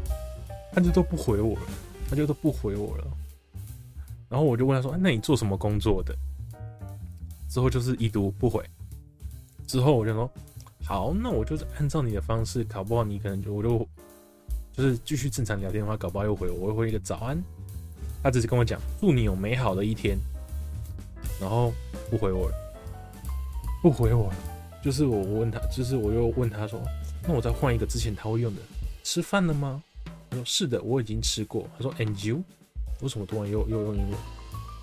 [0.73, 1.63] 他就都不回我了，
[2.09, 3.05] 他就都不回我了。
[4.29, 6.17] 然后我就问他说：“那你做什么工作的？”
[7.51, 8.65] 之后就是已读不回。
[9.67, 10.31] 之后我就说
[10.85, 13.89] ：“好，那我就是按照你的方式，搞不好你可能就我就
[14.73, 17.43] 就是继续正常聊天的话，搞不好又回我，我会回一个早安。”
[18.23, 20.19] 他只是跟我讲：“祝你有美好的一天。”
[21.41, 21.73] 然后
[22.11, 22.55] 不回我了，
[23.83, 24.35] 不回我了。
[24.83, 26.81] 就是我问他，就是我又问他说
[27.27, 28.63] ：“那我再换一个之前他会用的，
[29.03, 29.83] 吃饭了吗？”
[30.31, 32.43] 他说：“是的，我已经吃过。”他说：“And you？
[33.01, 34.19] 为什么突然又又用英文？”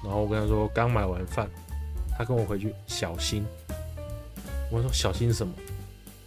[0.03, 1.49] 然后我跟他说：“刚买完饭。”
[2.17, 3.45] 他跟我回去小心。
[4.74, 5.53] 我说：“小心什么？”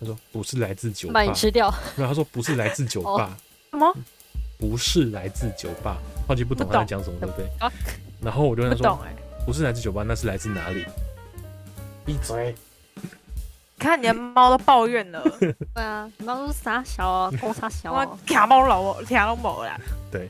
[0.01, 1.69] 他说：“不是来自酒吧。”把你吃掉。
[1.97, 3.37] 然后他说：“不是来自酒吧。”
[3.73, 3.93] 什么？
[4.59, 5.99] 不是来自酒吧。
[6.27, 7.47] 好奇不懂他在讲什么，对不对？
[7.61, 7.71] 啊
[8.23, 8.99] 然后我就跟他说
[9.45, 10.85] ：“不是来自酒吧，那是来自哪里？”
[12.07, 12.55] 闭嘴！
[13.79, 18.19] 看你的猫都抱怨了， 对啊，你猫都是傻小啊， 公傻小我啊。
[18.27, 19.79] 卡猫老我卡都冇啦，
[20.11, 20.29] 对。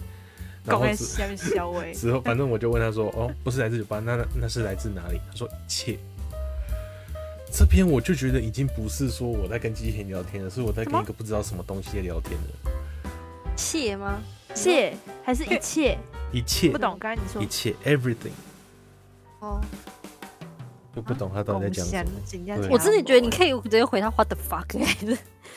[0.64, 1.92] 然狗在下面消喂。
[1.94, 5.96] 之后，反正我就问他说：“哦，不是来自酒吧，那那是来自哪里？”他说：“一切。”
[7.58, 12.72] 这篇我就觉得已经不是说我在跟机器人聊天了，是我在跟一个不知道什么东西聊天了。
[13.56, 14.20] 切吗？
[14.54, 14.94] 切
[15.24, 15.96] 还是一切？
[16.30, 16.70] 一切。
[16.70, 17.40] 不懂，刚才你说。
[17.40, 17.74] 一切。
[17.82, 18.34] Everything
[19.40, 19.58] 哦，
[20.94, 22.68] 就不懂他到底在讲什么。
[22.70, 24.66] 我真的觉得你可以直接回他 What the fuck？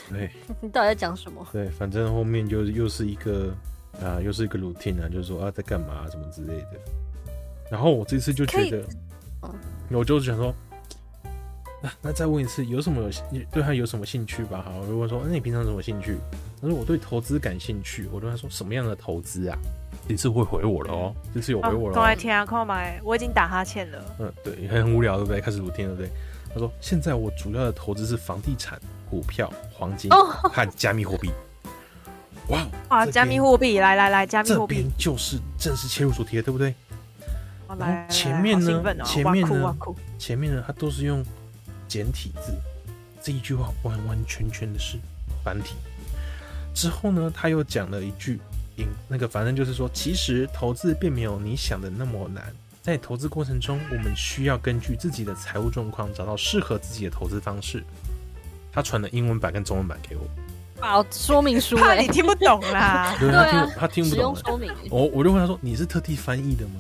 [0.09, 0.31] 对，
[0.61, 1.45] 你到底在讲什么？
[1.51, 3.53] 对，反正后面就又是一个
[4.01, 6.79] 啊，又是一个 routine 啊，就是说啊在干嘛、啊、什么之类的。
[7.69, 8.85] 然后我这次就觉得，
[9.41, 9.53] 嗯，
[9.91, 10.55] 我就想说，
[11.81, 13.01] 那 那再问一次，有什么
[13.31, 14.61] 有对他有什么兴趣吧？
[14.65, 16.17] 好，我就问说，那你平常有什么兴趣？
[16.61, 18.07] 他说我对投资感兴趣。
[18.11, 19.57] 我对他说什么样的投资啊？
[20.07, 21.95] 这次会回我了哦，这次有回我了、哦。
[21.95, 22.99] 过来听啊，快买！
[23.03, 24.03] 我已经打哈欠了。
[24.19, 25.39] 嗯，对，很无聊，对不对？
[25.39, 26.09] 开始 routine，对不对？
[26.53, 31.31] 他说现在我主要的投资是房地产、股票、黄金和加密货币。
[32.47, 36.73] 哇啊，加密货币，来来来，加密货币，这边就是正式切入主题了，对不对？
[37.77, 38.81] 来，前面呢？
[38.99, 39.75] 哦、前面呢？
[40.17, 40.63] 前面呢？
[40.65, 41.23] 它都是用
[41.89, 42.53] 简体字，
[43.21, 44.97] 这一句话完完全全的是
[45.43, 45.75] 繁体。
[46.73, 48.39] 之后呢，他又讲了一句，
[49.07, 52.53] 那个反正就是说，其实投资并没有你想的那么难。
[52.81, 57.83] 在投资过程中，我们需要根据自己的财务状况，找到适合自己的投资方式。
[58.71, 60.23] 他传了英文版跟中文版给我。
[60.79, 63.13] 啊，说明书 哎，你听不懂啦。
[63.19, 64.35] 对，他听他听不懂。
[64.35, 64.71] 说明。
[64.89, 66.75] 我我就问他说：“你是特地翻译的吗？”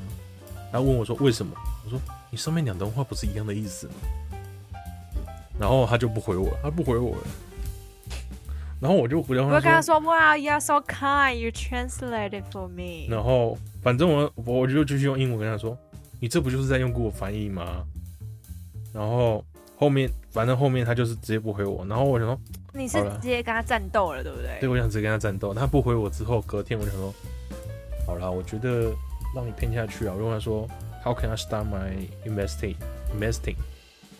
[0.71, 1.51] 他问我说：“为什么？”
[1.83, 1.99] 我说
[2.31, 3.93] ：“你上面两段话不是一样的意思吗？”
[5.59, 7.23] 然后他就不回我，他不回我了。
[8.79, 15.77] 然后我就回他，我跟他说：“哇，You're so kind, you translated for me。”然后反正我我就继续用英文跟他说
[16.21, 17.83] ：“你这不就是在用 Google 翻译吗？”
[18.93, 19.43] 然后
[19.75, 21.85] 后面反正后面他就是直接不回我。
[21.87, 22.39] 然后我想说
[22.71, 25.53] ：“你是 直接跟他战斗了，对不对？”对，我想直接跟他战斗。
[25.53, 27.13] 他不回我之后，隔天我就想说
[28.07, 28.93] ：“好啦，我觉得
[29.35, 30.65] 让你骗下去啊！”我就问他说
[31.03, 32.75] ：“How can I start my investing?
[33.13, 33.55] Investing？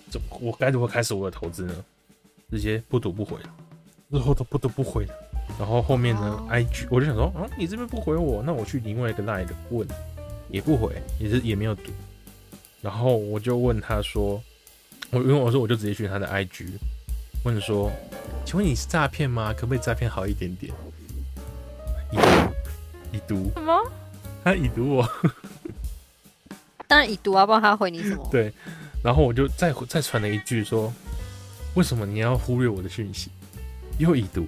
[0.09, 1.75] 这我该如何开始我的投资呢？”
[2.49, 3.49] 直接不读不回了。
[4.11, 5.13] 之后都不得不回了，
[5.59, 9.87] 然后后面呢？IG 我就想说，啊，你这边不回我，那我去另外一个 line 问，
[10.49, 11.91] 也不回，也是也没有读。
[12.81, 14.41] 然后我就问他说，
[15.11, 16.65] 我因为我说我就直接去他的 IG
[17.45, 17.91] 问说，
[18.45, 19.53] 请问你是诈骗吗？
[19.53, 20.73] 可不可以诈骗好一点点？
[22.11, 22.55] 已读，
[23.11, 23.91] 已读什么？
[24.43, 25.07] 他已读我，
[26.87, 28.27] 当然已读啊，不然他回你什么？
[28.31, 28.51] 对，
[29.03, 30.93] 然后我就再再传了一句说，
[31.75, 33.31] 为什么你要忽略我的讯息？
[33.97, 34.41] 又已读，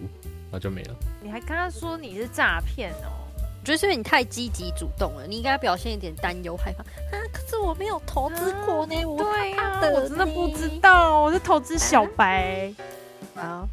[0.45, 0.95] 然后就没了。
[1.21, 3.11] 你还跟他说你是诈骗哦？
[3.37, 7.21] 我觉得是因为你太积极主动了，你应该表现一点担忧害怕啊。
[7.31, 12.73] 可是我没有投资过呢，我对呀、啊，我真的不知道，我是投资小白
[13.35, 13.67] 啊，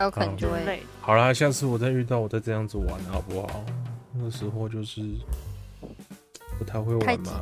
[0.00, 0.82] 有可能就会。
[1.00, 3.64] 好啦，下次我再遇到我再这样子玩好不好？
[4.12, 5.02] 那个时候就是
[6.58, 7.40] 不太会玩嘛。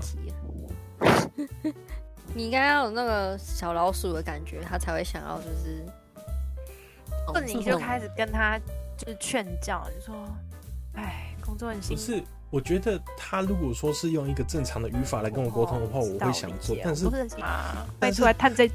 [2.36, 5.82] 你应该要有那个小老鼠的感觉，他才会想要就是。
[7.32, 8.58] 那你就开始跟他
[8.96, 10.14] 就是劝教，你说，
[10.94, 12.02] 哎，工作很辛苦。
[12.02, 16.76] 不是，我觉得他如果说是用一个正常的语法来跟我沟通的话，我会想做。
[16.84, 17.06] 但是
[17.40, 18.70] 啊，但是探这，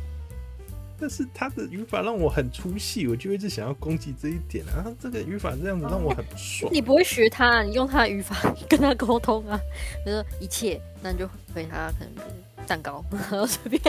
[1.01, 4.85] 但是他的语法让我很出戏，我就一直想要攻击这一点啊。
[5.01, 6.71] 这个语法这样子让我很不爽。
[6.71, 8.35] 你不会学他，你用他的语法
[8.69, 9.59] 跟他沟通啊？
[10.05, 12.23] 就说一切，那你就回他可能
[12.67, 13.81] 蛋糕，然后随便，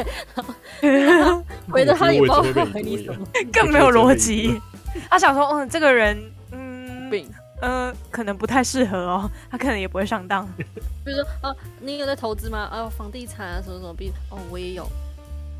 [1.71, 4.59] 回的他也不知道回你什么，更没有逻辑。
[5.11, 6.17] 他想说，嗯，这个人，
[6.51, 10.47] 嗯，嗯、呃，可能不太适合哦，他可能也不会上当。
[10.57, 12.61] 比如说，啊，你有在投资吗？
[12.71, 14.87] 啊，房地产啊，什么什么，比，哦，我也有，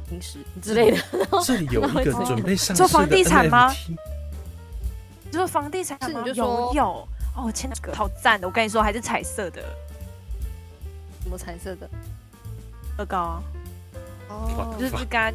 [0.09, 0.99] 平时之类的。
[1.45, 3.73] 这里有一个准备上市的 做房地产吗？
[5.31, 9.63] 做房地产是你就说有有哦，签这个好赞的，我跟你说，还是彩色的，
[11.23, 11.89] 什么彩色的？
[12.99, 13.43] 乐高啊，
[14.29, 15.33] 哦，就是跟他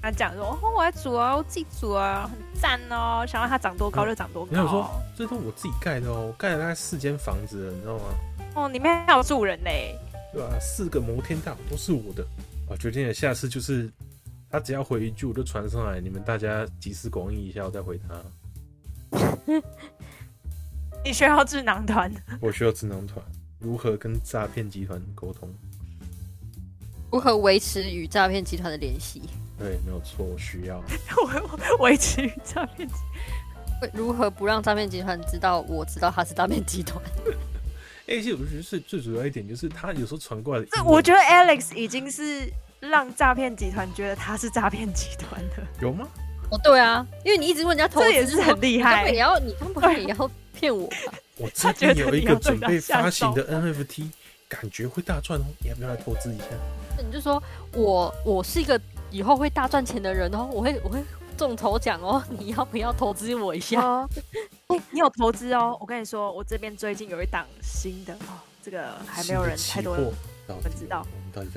[0.00, 4.52] 他讲说，哦，我来煮啊，我自己煮啊，很赞哦，想让它长多高就长多高。
[4.52, 4.88] 没有说，
[5.18, 8.04] 这都我自己盖的哦，盖了大概四间房子了，你知道吗？
[8.54, 9.98] 哦，里面还有住人嘞，
[10.32, 10.48] 对吧？
[10.60, 12.24] 四个摩天大楼都是我的。
[12.72, 13.92] 我决定了，下次就是
[14.50, 19.60] 他只要回一句，我就传上来，你们大家集思广益一下，我再回他。
[21.04, 22.10] 你需要智囊团？
[22.40, 23.22] 我需要智囊团，
[23.58, 25.52] 如何跟诈骗集团沟通？
[27.10, 29.20] 如何维持与诈骗集团的联系？
[29.58, 30.82] 对，没有错，我需要
[31.78, 32.94] 维持与诈骗集。
[33.92, 37.04] 如何不让诈骗集团知道我知道他是诈骗集团？
[38.08, 40.68] 而且我觉得是最主要一点，就是他有时候传过来的。
[40.72, 42.52] 这我觉得 Alex 已经是
[42.82, 45.62] 让诈骗集团觉得他是诈骗集团的。
[45.80, 46.06] 有吗？
[46.50, 49.10] 哦，对啊，因为你一直问人家投资，这也是很厉害。
[49.10, 51.14] 你要你，他们也要骗我吧？
[51.38, 54.10] 我最近有一个准备发行的 NFT，
[54.48, 56.44] 感觉会大赚哦，你要不要来投资一下？
[57.02, 58.78] 你就说我我是一个
[59.10, 61.02] 以后会大赚钱的人哦，我会我会
[61.38, 63.80] 中头奖哦，你要不要投资我一下？
[63.80, 64.08] 哦
[64.68, 70.12] 欸、你有投资哦，我跟你说，我这边最近有一档新的哦，这个还没有人太多人
[70.68, 71.06] 知道。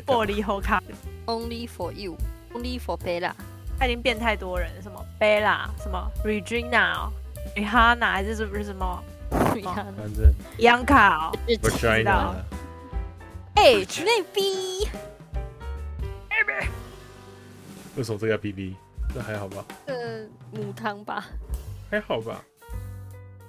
[0.05, 0.81] 玻璃后卡
[1.25, 3.33] ，Only for you，Only for Bella，
[3.77, 11.31] 他已经变太多人，什么 Bella，什么 Regina，Rihanna、哦、还是什么什么，反正 Yanka，
[11.61, 12.35] 不知道。
[13.55, 14.87] 哎，那 B。
[17.95, 18.75] 为什么这个 B B？
[19.13, 19.65] 这还好吧？
[19.85, 21.25] 呃，母汤吧，
[21.89, 22.43] 还好吧。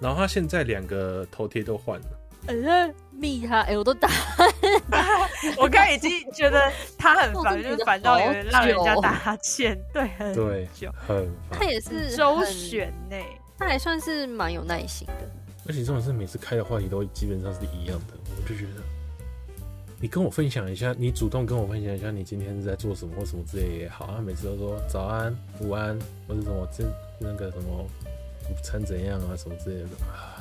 [0.00, 2.15] 然后他现在两个头贴都换了。
[2.46, 4.08] 呃，密他，哎，我都打。
[5.58, 9.78] 我刚已经觉得他很烦，就是烦到有点让人家打哈欠。
[9.92, 10.68] 对，很对，
[11.06, 11.28] 很。
[11.50, 13.16] 他也是周旋呢，
[13.58, 15.14] 他还算是蛮有耐心的。
[15.68, 18.82] 而且这种是每次开的话题都基本上是一样的，我就觉得。
[19.98, 24.06] 你跟我分享一下，你主动跟我分享一下，你今天是在做什么或什么之类也好。
[24.14, 26.84] 他每次都说早安、午安，或者什么这
[27.18, 27.82] 那个什么
[28.50, 30.35] 午餐怎样啊，什么之类的啊。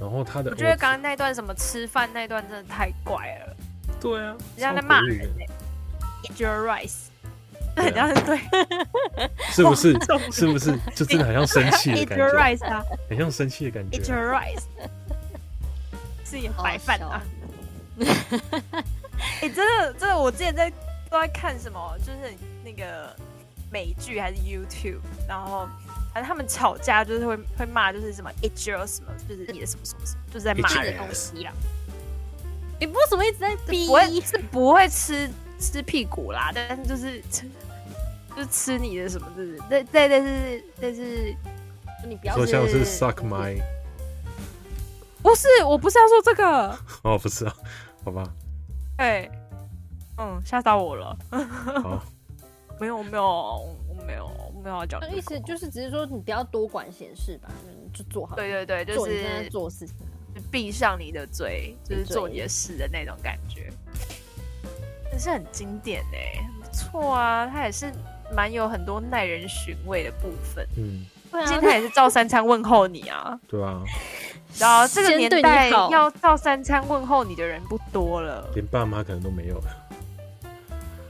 [0.00, 3.56] 然后他的，我觉得刚刚那段什么吃饭那段真的太怪了。
[4.00, 5.44] 对啊，人家在骂人呢。
[6.24, 7.08] Eat your rice，
[7.74, 8.38] 对，人家是对，
[9.50, 9.92] 是不是？
[10.32, 10.78] 是不是？
[10.94, 12.24] 就真的很像生气的感觉。
[12.24, 13.98] Eat your rice 啊，很像生气的感觉。
[13.98, 14.62] Eat your rice，
[16.24, 17.22] 是也白饭啊。
[18.00, 20.70] 哎、 欸，真的，真的，我之前在
[21.10, 22.34] 都在看什么，就是
[22.64, 23.14] 那个
[23.70, 25.68] 美剧还是 YouTube，然后
[26.14, 31.52] 反正他们吵架就是会会骂，就是什么 It's your 什么，就是你的什么什么什么，就是在骂人东西啦。
[32.78, 33.88] 你为什么一直在逼？
[33.88, 37.50] 不会是不会吃吃屁股啦，但是就是吃，
[38.36, 41.34] 就是吃你的什么，就是对对对是但是
[42.08, 43.60] 你不要说像是 suck my。
[45.20, 47.56] 不是，我不是要说这个 哦，不是啊，
[48.04, 48.24] 好吧。
[48.98, 49.28] 哎，
[50.18, 51.16] 嗯，吓到我了。
[51.82, 52.04] 好，
[52.78, 55.00] 没有，没有，我没有，我没有要讲。
[55.14, 57.50] 意思就是只是说你不要多管闲事吧，
[57.92, 58.34] 就做好。
[58.34, 59.94] 对对对，就是做，在做事情，
[60.34, 63.70] 就闭上你的嘴，就是做你的事的那种感觉。
[65.10, 67.92] 但是很经典哎，不错啊，他也是
[68.34, 70.66] 蛮有很多耐人寻味的部分。
[70.76, 71.04] 嗯，
[71.46, 73.38] 今天也是照三餐问候你啊。
[73.46, 73.82] 对啊。
[74.58, 79.86] 然后这个年代要照三餐问候你的人不多了，连爸妈可能都没有了。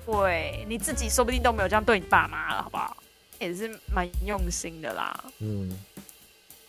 [0.06, 2.96] 对，你自己说不定都没有这样对你爸妈了，好不好？
[3.44, 5.24] 也是蛮用心的啦。
[5.38, 5.70] 嗯，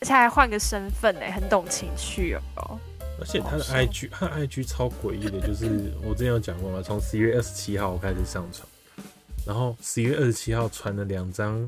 [0.01, 2.79] 而且还换个身份哎，很懂情趣哦。
[3.17, 8.67] 而且他的 IG，他的 IG 超诡异的，就是 我之前有讲过嘛，从十一月二十七号开始上传，
[9.47, 11.65] 然后十一月二十七号传了两张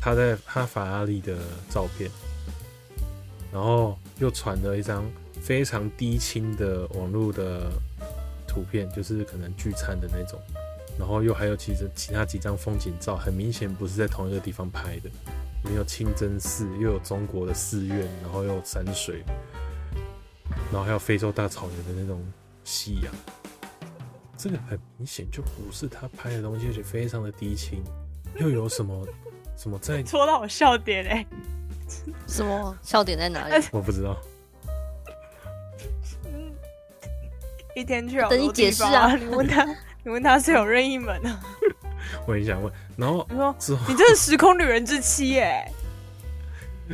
[0.00, 1.36] 他在他法拉利的
[1.70, 2.10] 照片，
[3.52, 5.04] 然后又传了一张
[5.42, 7.70] 非常低清的网络的
[8.48, 10.40] 图片，就是可能聚餐的那种，
[10.98, 15.08] 然后又还有其实其他几张风景照，很明显不是在同一个地方拍的，
[15.64, 19.22] 里面有清真寺，又有中国的寺院，然后又有山水。
[20.70, 22.24] 然后还有非洲大草原的那种
[22.64, 23.12] 夕阳，
[24.36, 27.82] 这个很明显就不是他拍的东西，而且非常的低清，
[28.36, 29.06] 又有什么
[29.56, 31.26] 什么在戳到我笑点哎、欸，
[32.26, 33.64] 什么笑点在哪里？
[33.72, 34.16] 我不知道。
[37.74, 39.16] 一天去好等你解释啊！
[39.16, 39.66] 你问他，
[40.04, 41.40] 你问他是有任意门啊？
[42.26, 42.72] 我很想问。
[42.96, 45.72] 然后你说之后你这是时空旅人之妻耶、欸。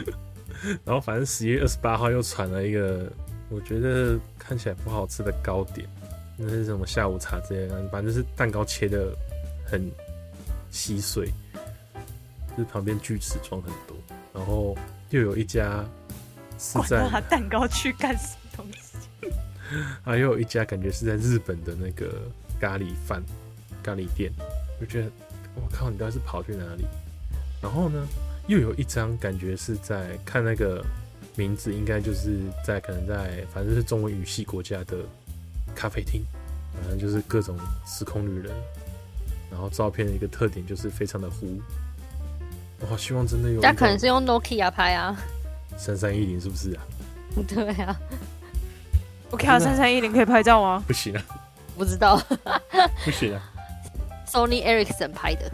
[0.85, 3.11] 然后反正十一月二十八号又传了一个。
[3.53, 5.85] 我觉得看起来不好吃的糕点，
[6.37, 9.13] 那是什么下午茶之类的，反正就是蛋糕切的
[9.67, 9.91] 很
[10.71, 11.27] 稀碎，
[12.57, 13.97] 就是旁边锯齿状很多，
[14.33, 15.85] 然后又有一家
[16.61, 19.29] 是在拿蛋糕去干什么东西，
[20.05, 22.23] 啊，又有一家感觉是在日本的那个
[22.61, 23.23] 咖喱饭
[23.83, 24.31] 咖喱店，
[24.79, 25.11] 就觉得
[25.55, 26.85] 我靠，你到底是跑去哪里？
[27.63, 28.07] 然后呢，
[28.47, 30.85] 又有一张感觉是在看那个。
[31.37, 34.97] 名字应该就是在可能在反正是中文语系国家的
[35.77, 36.23] 咖啡厅，
[36.75, 37.57] 反正就是各种
[37.87, 38.53] 时空旅人。
[39.51, 41.59] 然后照片的一个特点就是非常的糊。
[42.81, 43.61] 我好希望真的有。
[43.61, 45.17] 他可能是用 Nokia 拍啊。
[45.79, 46.83] 三三一零是不是啊？
[47.47, 47.97] 对啊。
[49.31, 50.85] OK 啊，三三一零可以拍照吗？
[50.87, 51.25] 不行啊。
[51.77, 52.21] 不知道。
[53.05, 53.43] 不行啊。
[54.27, 55.51] Sony Ericsson 拍的。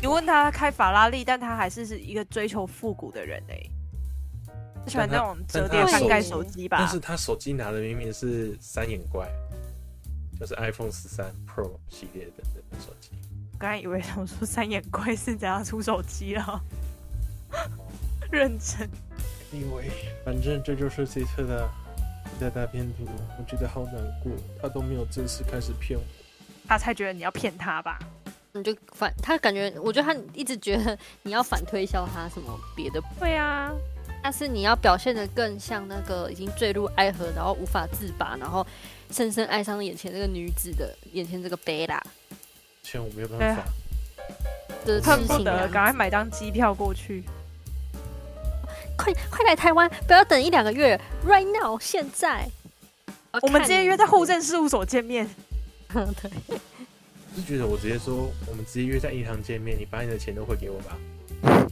[0.00, 3.70] 你问他开法拉利，但他还是是一个追求复古的人哎、欸。
[4.86, 9.26] 喜欢那种折叠翻盖手机吧，但是他手机拿的明明是三眼怪，
[10.38, 12.44] 就是 iPhone 十三 Pro 系列的
[12.78, 13.08] 手机。
[13.54, 16.60] 我刚才以为他们说三眼怪是怎样出手机了，
[18.30, 18.86] 认真。
[19.52, 19.90] 因为
[20.22, 21.66] 反正这就是这次的
[22.46, 23.06] 一大片图，
[23.38, 26.04] 我觉得好难过，他都没有正式开始骗我，
[26.66, 27.98] 他才觉得你要骗他吧？
[28.52, 33.02] 你就反他感觉，我觉得他一直觉得你要反推销他什么别的。
[33.18, 33.72] 对啊。
[34.22, 38.66] 但是你要表现得更像那个已经坠入爱河，然后无法自拔，然后
[39.10, 42.02] 深深爱上眼前这个女子的眼前这个贝拉。
[42.82, 43.64] 钱我没有办法。
[44.86, 47.22] 的恨不得赶快买张机票过去。
[48.96, 52.48] 快快来台湾，不要等一两个月，right now 现在。
[53.42, 55.28] 我们直接约在户政事务所见面。
[55.92, 56.58] 对。
[57.34, 60.96] 是觉得我直接说，我们直接约在银行见面，你把你的钱都汇给我吧。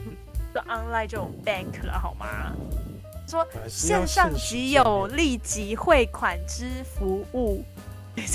[0.52, 2.52] 就 online 这种 bank 了好吗？
[3.28, 7.64] 说线上即有立即汇款之服务，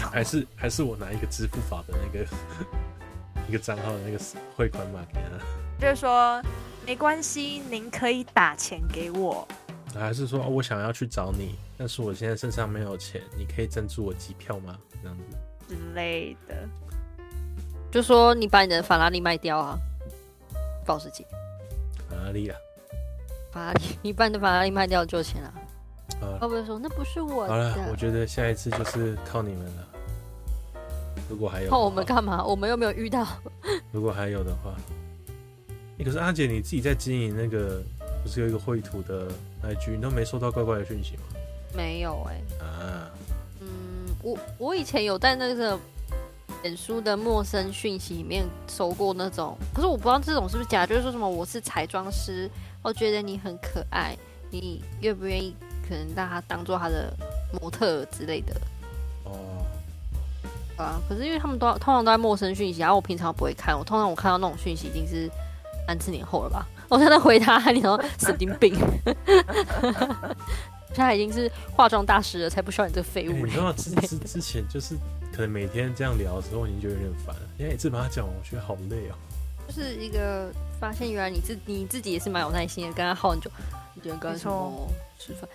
[0.10, 2.26] 还是还是我拿一个支付宝的那个
[3.50, 4.18] 一个账号的那个
[4.56, 5.46] 汇款码给他？
[5.80, 6.42] 就是说
[6.88, 9.46] 没关系，您可以打钱给我。
[9.94, 14.80] 还是说我想要去找你，但是我现在身上没有钱，你可以赞助我机票吗？
[15.04, 15.24] 这样子
[15.68, 16.56] 之类的。
[17.92, 19.78] 就说你把你的法拉利卖掉啊，
[20.86, 21.26] 保时捷。
[22.10, 22.58] 法拉利啊，
[23.52, 25.54] 法拉利，你把你的法拉利卖掉就有钱啊？
[26.22, 27.50] 啊，会不会说那不是我的？
[27.50, 29.88] 好了，我觉得下一次就是靠你们了。
[31.30, 32.42] 如果还有，靠我们干嘛？
[32.46, 33.28] 我们又没有遇到。
[33.92, 34.74] 如果还有的话，
[35.98, 37.82] 欸、可是阿姐你自己在经营那个，
[38.24, 39.28] 不是有一个绘图的
[39.64, 41.24] IG，你都没收到怪怪的讯息吗？
[41.76, 42.66] 没有哎、欸。
[42.66, 43.12] 啊，
[43.62, 43.68] 嗯，
[44.22, 45.80] 我我以前有在那个。
[46.64, 52.50] 脸书的陌生讯息里面收过那种，可是我不知道这种是不是假，就是说什么我是彩妆师，
[52.82, 54.18] 我觉得你很可爱，
[54.50, 55.56] 你愿不愿意
[55.88, 57.16] 可能让他当做他的
[57.62, 58.60] 模特之类的？
[59.26, 59.64] 哦，
[60.78, 65.30] 啊，可是因为他们都通常都在陌生讯息，然后我平常不会看，我通常我看到那种讯息已经是
[65.88, 68.76] 三四年后了吧， 我现在回他，你 说神经病，
[70.94, 73.34] 现在已经是化妆大师了，才不需要你这个废物。
[73.34, 74.96] 欸、你知道之之之前就是。
[75.30, 77.42] 可能每天这样聊的时候，我已经觉得有点烦了。
[77.60, 79.14] 因为一次把它讲，我觉得好累哦。
[79.68, 83.52] 就是一个发现，原来你自你自己也是蛮有耐心的，跟他耗很久，
[83.94, 85.48] 你觉得跟什么吃饭？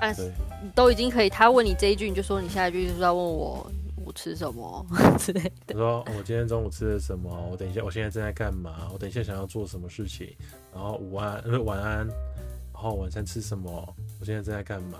[0.00, 0.32] 但是
[0.74, 3.70] 都已经可以，他问你这一句，你就说你下一句就是要问我
[4.06, 4.86] 我吃什么
[5.18, 5.74] 之类的。
[5.74, 7.28] 我说我今天中午吃了什么？
[7.50, 8.88] 我等一下，我现在正在干嘛？
[8.92, 10.34] 我等一下想要做什么事情？
[10.72, 12.06] 然后午安，呃，晚安。
[12.72, 13.70] 然后晚餐吃什么？
[14.20, 14.98] 我现在正在干嘛？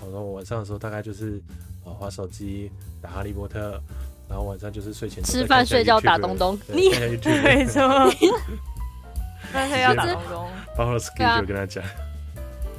[0.00, 1.42] 我说我晚上的时候大概就是
[1.84, 1.92] 呃。
[1.92, 2.70] 滑手机
[3.00, 3.80] 打哈利波特，
[4.28, 6.56] 然后晚上就是睡前 吃饭睡觉打东东。
[6.68, 7.82] 你对错，
[9.52, 11.82] 但是要打东东，把我的 schedule 跟他讲。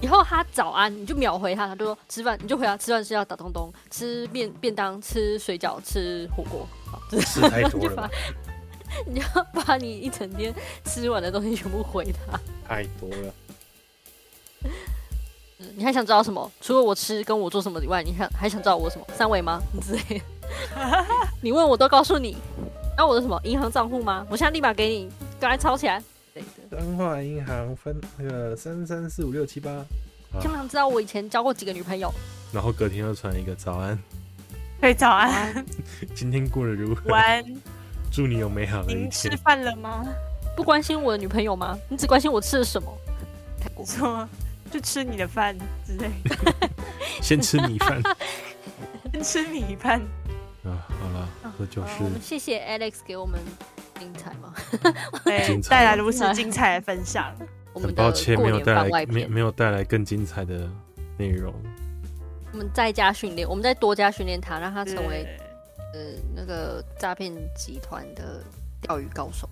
[0.01, 8.09] 以后他早安，你就秒回他，他就说吃饭，你就回他吃饭是要打东东，吃便便当，吃水饺，吃火锅，好，吃太多了。
[9.05, 10.53] 你就要把你一整天
[10.85, 13.33] 吃完的东西全部回他，太多了。
[15.59, 16.51] 嗯，你还想知道什么？
[16.59, 19.05] 除了我吃跟我做什么以外，你想还想知道我什么？
[19.15, 19.61] 三围吗？
[19.81, 20.25] 之类的。
[21.41, 22.37] 你问我都告诉你。
[22.97, 24.25] 那我的什么银行账户吗？
[24.29, 26.03] 我现在立马给你，赶快抄起来。
[26.69, 29.83] 彰化银行分那个三三四五六七八。
[30.33, 32.13] 想不想知道我以前交过几个女朋友？
[32.53, 33.97] 然后隔天又传一个早安。
[34.79, 35.65] 对，早安。
[36.13, 37.09] 今天过得如何？
[37.09, 37.43] 晚安。
[38.11, 39.03] 祝你有美好的一天。
[39.03, 40.05] 您吃饭了吗？
[40.55, 41.77] 不关心我的女朋友吗？
[41.89, 42.95] 你只关心我吃了什么？
[43.59, 44.29] 太过分了。
[44.71, 46.69] 就吃你的饭之类的。
[47.23, 47.99] 先吃米饭。
[49.13, 49.99] 先吃米饭。
[50.63, 52.03] 啊，好了，这就是。
[52.03, 53.39] 我们谢谢 Alex 给我们
[53.99, 54.53] 精彩吗，
[55.25, 57.31] 对，带来如此精彩的分享。
[57.75, 60.67] 很抱歉没有带来没没有带来更精彩的
[61.17, 61.53] 内容。
[62.51, 65.25] 我们在加训练，我们再多加训练他，让他成为
[65.93, 65.99] 呃
[66.35, 68.43] 那个诈骗集团的
[68.81, 69.47] 钓鱼高手。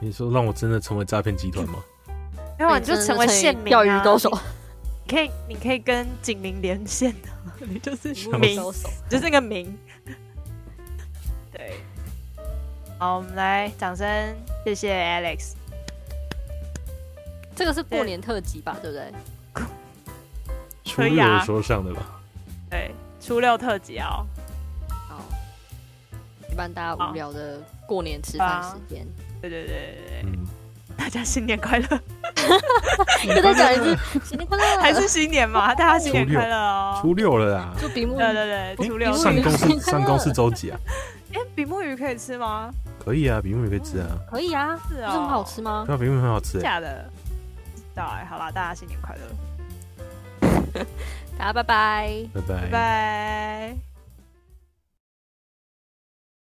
[0.00, 1.78] 你说让我真的成为诈骗集团吗？
[2.58, 4.30] 没有，你就成为县民钓鱼高手。
[5.04, 7.28] 你可以，你可以跟警民连线的，
[7.66, 8.56] 你 就是民，
[9.08, 9.76] 就是那个民。
[11.52, 11.80] 对，
[13.00, 14.06] 好，我们来掌声，
[14.62, 15.54] 谢谢 Alex。
[17.56, 18.76] 这个是过年特辑吧？
[18.82, 19.10] 对不对？
[20.84, 22.02] 初六的时候上的吧？
[22.68, 24.26] 对，初六特辑哦。
[25.08, 25.24] 好，
[26.50, 29.06] 一般大家无聊的过年吃饭时间。
[29.40, 30.46] 对对对对对，嗯，
[30.94, 31.86] 大家新年快乐。
[33.42, 35.72] 再讲一次，新年快乐，还是新年嘛？
[35.74, 36.98] 大家新年快乐哦！
[37.00, 37.74] 初六了啊！
[37.80, 40.78] 就比目鱼，对对对，初六上公是 上工是周几啊？
[41.32, 42.70] 哎，比目鱼可以吃吗？
[43.04, 44.06] 可以啊，比目鱼可以吃啊。
[44.30, 45.84] 可以啊，是啊，这么好吃吗？
[45.86, 46.60] 对啊，比目鱼很好吃。
[46.60, 47.08] 假的？
[47.94, 50.84] 对，好啦，大家新年快乐！
[51.38, 53.89] 大家拜拜，拜拜，拜拜。